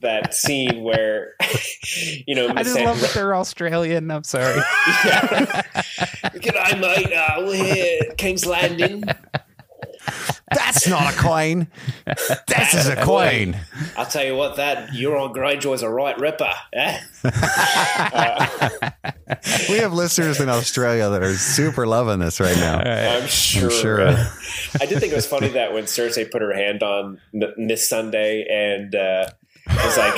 [0.00, 1.34] that scene where
[2.26, 4.10] you know I just Missandei- love that they're Australian.
[4.10, 4.56] I'm sorry.
[5.04, 5.62] yeah.
[6.38, 7.12] G'day, mate.
[7.12, 9.02] Uh, we're here, King's Landing.
[10.52, 11.68] That's not a coin.
[12.46, 13.56] This is a coin.
[13.96, 16.52] I'll tell you what, that Euron Greyjoy's a right ripper.
[16.72, 17.00] Eh?
[19.68, 22.78] We have listeners in Australia that are super loving this right now.
[22.78, 23.70] I'm sure.
[23.70, 24.08] sure.
[24.80, 28.46] I did think it was funny that when Cersei put her hand on Miss Sunday
[28.48, 29.28] and uh,
[29.68, 30.14] was like,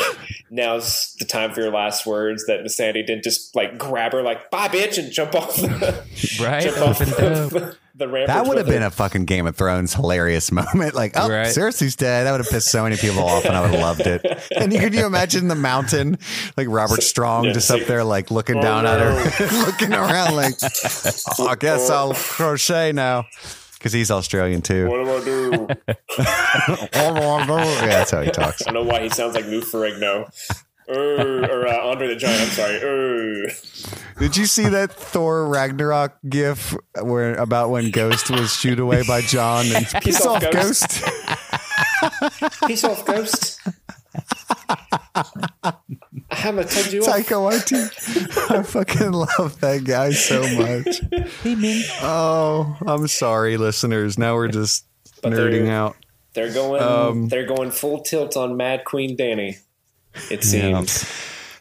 [0.51, 4.23] "Now's the time for your last words," that Miss Sandy didn't just like grab her
[4.23, 6.05] like "bye, bitch" and jump off the
[6.41, 6.63] Right?
[6.63, 7.75] jump off the, dope.
[8.01, 8.27] the rampage.
[8.35, 8.89] That would have been her.
[8.89, 10.95] a fucking Game of Thrones hilarious moment.
[10.95, 11.47] Like, oh, Right.
[11.47, 12.25] Cersei's dead.
[12.27, 14.27] That would have pissed so many people off, and I would have loved it.
[14.57, 16.19] And you, could you imagine the mountain,
[16.57, 19.93] like Robert Strong, yeah, just see- up there, like looking Oh, down at her, looking
[19.95, 20.55] around, like,
[21.39, 23.27] "Oh, I guess I'll crochet now,
[23.75, 24.89] because he's Australian too.
[24.89, 25.67] What do I do?
[26.93, 28.63] yeah, that's how he talks.
[28.67, 30.29] I don't know why he sounds like Lou Ferrigno.
[30.91, 32.41] Er, or uh, Andre the Giant.
[32.43, 32.83] I'm sorry.
[32.83, 33.47] Er.
[34.19, 39.21] Did you see that Thor Ragnarok gif where about when Ghost was shooed away by
[39.23, 42.61] Jon and peace off, off, Ghost." Ghost?
[42.67, 43.61] Peace off, Ghost.
[45.15, 45.75] I
[46.31, 47.07] haven't told you off.
[47.27, 48.51] Waititi.
[48.51, 51.01] I fucking love that guy so much.
[51.43, 51.83] Hey, man.
[52.03, 54.19] Oh, I'm sorry, listeners.
[54.19, 54.87] Now we're just
[55.23, 55.97] But nerding they're- out.
[56.33, 56.81] They're going.
[56.81, 59.59] Um, they're going full tilt on Mad Queen Danny.
[60.31, 61.07] It seems.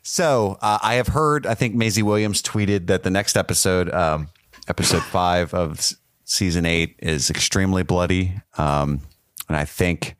[0.02, 1.46] So uh, I have heard.
[1.46, 4.30] I think Maisie Williams tweeted that the next episode, um,
[4.68, 5.92] episode five of
[6.26, 9.02] season eight, is extremely bloody, um,
[9.48, 10.16] and I think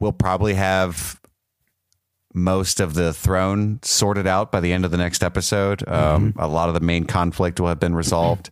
[0.00, 1.20] we'll probably have
[2.34, 5.86] most of the throne sorted out by the end of the next episode.
[5.88, 8.50] Um, A lot of the main conflict will have been resolved.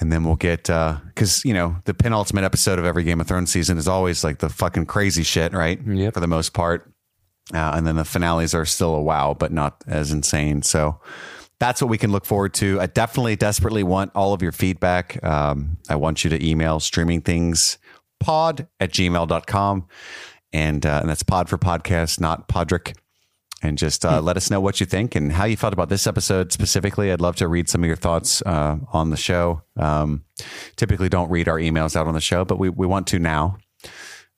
[0.00, 3.52] And then we'll get because you know the penultimate episode of every Game of Thrones
[3.52, 5.78] season is always like the fucking crazy shit, right?
[5.86, 6.14] Yep.
[6.14, 6.91] For the most part,
[7.52, 10.62] uh, and then the finales are still a wow, but not as insane.
[10.62, 11.00] So
[11.58, 12.80] that's what we can look forward to.
[12.80, 15.22] I definitely desperately want all of your feedback.
[15.24, 17.78] Um, I want you to email streaming things
[18.20, 19.86] pod at gmail.com.
[20.52, 22.96] And, uh, and that's pod for podcast, not podrick.
[23.64, 26.08] And just uh, let us know what you think and how you felt about this
[26.08, 27.12] episode specifically.
[27.12, 29.62] I'd love to read some of your thoughts uh, on the show.
[29.76, 30.24] Um,
[30.74, 33.58] typically, don't read our emails out on the show, but we, we want to now.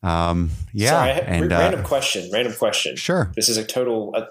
[0.04, 0.90] Um, yeah.
[0.90, 2.30] Sorry, I- and uh, random question.
[2.32, 2.96] Random question.
[2.96, 3.32] Sure.
[3.34, 4.12] This is a total.
[4.16, 4.26] Uh,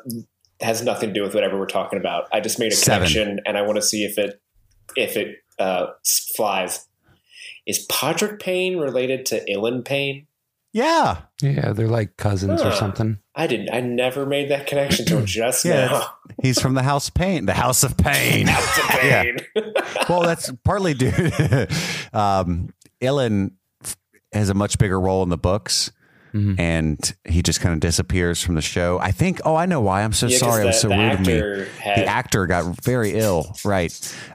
[0.61, 2.28] has nothing to do with whatever we're talking about.
[2.32, 3.07] I just made a Seven.
[3.07, 4.39] connection, and I want to see if it
[4.95, 5.88] if it uh,
[6.38, 6.86] flies.
[7.65, 10.28] Is Podrick Payne related to Ilyn Payne?
[10.74, 11.21] yeah.
[11.41, 13.19] Yeah, they're like cousins or something.
[13.36, 13.74] I didn't.
[13.74, 16.07] I never made that connection until just Yeah, now.
[16.41, 18.47] He's from the House of Pain, the House of Pain.
[18.47, 19.24] House of Yeah.
[20.07, 21.11] Well, that's partly due.
[22.13, 23.51] um, Ilyn f-
[24.34, 25.91] has a much bigger role in the books,
[26.34, 26.59] Mhm.
[26.59, 28.99] and he just kind of disappears from the show.
[28.99, 29.39] I think.
[29.45, 30.03] Oh, I know why.
[30.03, 30.63] I'm so Yeah, sorry.
[30.65, 31.34] The- so rude of me.
[31.34, 33.55] had- the actor got very ill.
[33.63, 33.91] Right.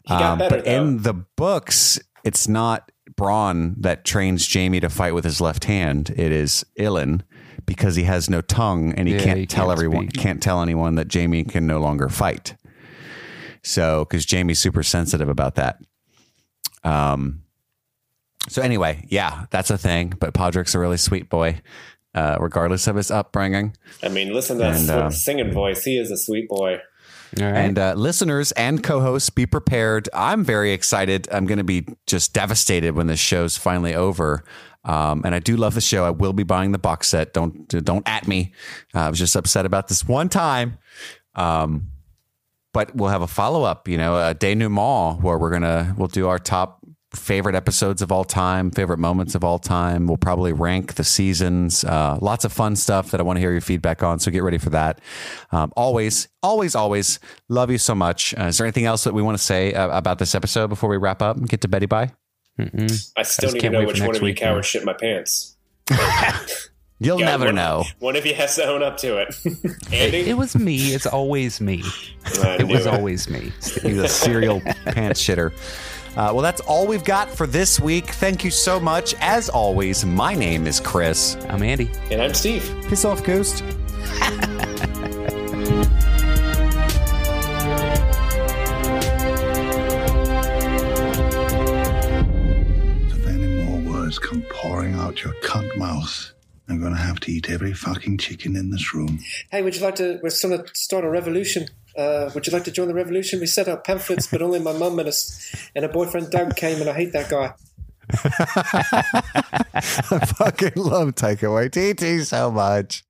[0.09, 5.25] Um, better, but in the books, it's not Bronn that trains Jaime to fight with
[5.25, 6.11] his left hand.
[6.17, 7.23] It is Ilyn.
[7.67, 10.23] Because he has no tongue and he Yeah, can't he tell can't everyone, speak.
[10.23, 12.55] can't tell anyone that Jaime can no longer fight.
[13.63, 15.79] So, because Jaime's super sensitive about that.
[16.83, 17.41] Um.
[18.49, 20.15] So anyway, yeah, that's a thing.
[20.19, 21.61] But Podrick's a really sweet boy,
[22.15, 23.77] uh, regardless of his upbringing.
[24.03, 25.85] I mean, listen to that And, sw- uh, singing voice.
[25.85, 26.81] He is a sweet boy.
[27.39, 27.59] All right.
[27.59, 30.09] And uh, listeners and co-hosts, be prepared.
[30.15, 31.29] I'm very excited.
[31.31, 34.45] I'm going to be just devastated when this show's finally over.
[34.85, 36.05] Um, and I do love the show.
[36.07, 37.35] I will be buying the box set.
[37.35, 38.55] Don't don't at me.
[38.95, 40.79] Uh, I was just upset about this one time.
[41.35, 41.89] Um,
[42.73, 43.89] but we'll have a follow up.
[43.89, 46.78] You know, a denouement where we're gonna we'll do our top
[47.19, 50.07] favorite episodes of all time, favorite moments of all time.
[50.07, 51.85] We'll probably rank the seasons.
[51.85, 54.19] Uh, lots of fun stuff that I want to hear your feedback on.
[54.19, 55.01] So get ready for that.
[55.53, 58.35] Um, always, always, always love you so much.
[58.39, 60.89] Uh, is there anything else that we want to say uh, about this episode before
[60.89, 62.13] we wrap up and get to Betty Bye?
[62.59, 63.13] Mm-mm.
[63.17, 65.57] I still just need to can't know which one of you cowards shit my pants.
[67.01, 67.85] You'll Yeah, never one- know.
[68.01, 69.33] One of you has to own up to it.
[69.93, 70.29] Andy?
[70.29, 70.93] It was me.
[70.95, 71.85] It's always me.
[72.27, 73.53] It knew was always me.
[73.63, 75.53] He's a serial pants shitter.
[76.17, 78.07] Uh, well, that's all we've got for this week.
[78.07, 79.15] Thank you so much.
[79.21, 81.37] As always, my name is Chris.
[81.49, 81.91] I'm Andy.
[82.11, 82.75] And I'm Steve.
[82.89, 83.63] Piss off, Ghost.
[93.11, 96.33] If any more words come pouring out your cunt mouth,
[96.69, 99.19] I'm gonna have to eat every fucking chicken in this room.
[99.51, 100.19] Hey, would you like to?
[100.23, 101.67] We're going to start a revolution.
[101.99, 103.41] Uh, would you like to join the revolution?
[103.41, 106.81] We set out pamphlets, but only my mum and, us, and her boyfriend Doug came,
[106.81, 107.55] and I hate that guy.
[109.81, 113.03] I fucking love Taika Waititi so much.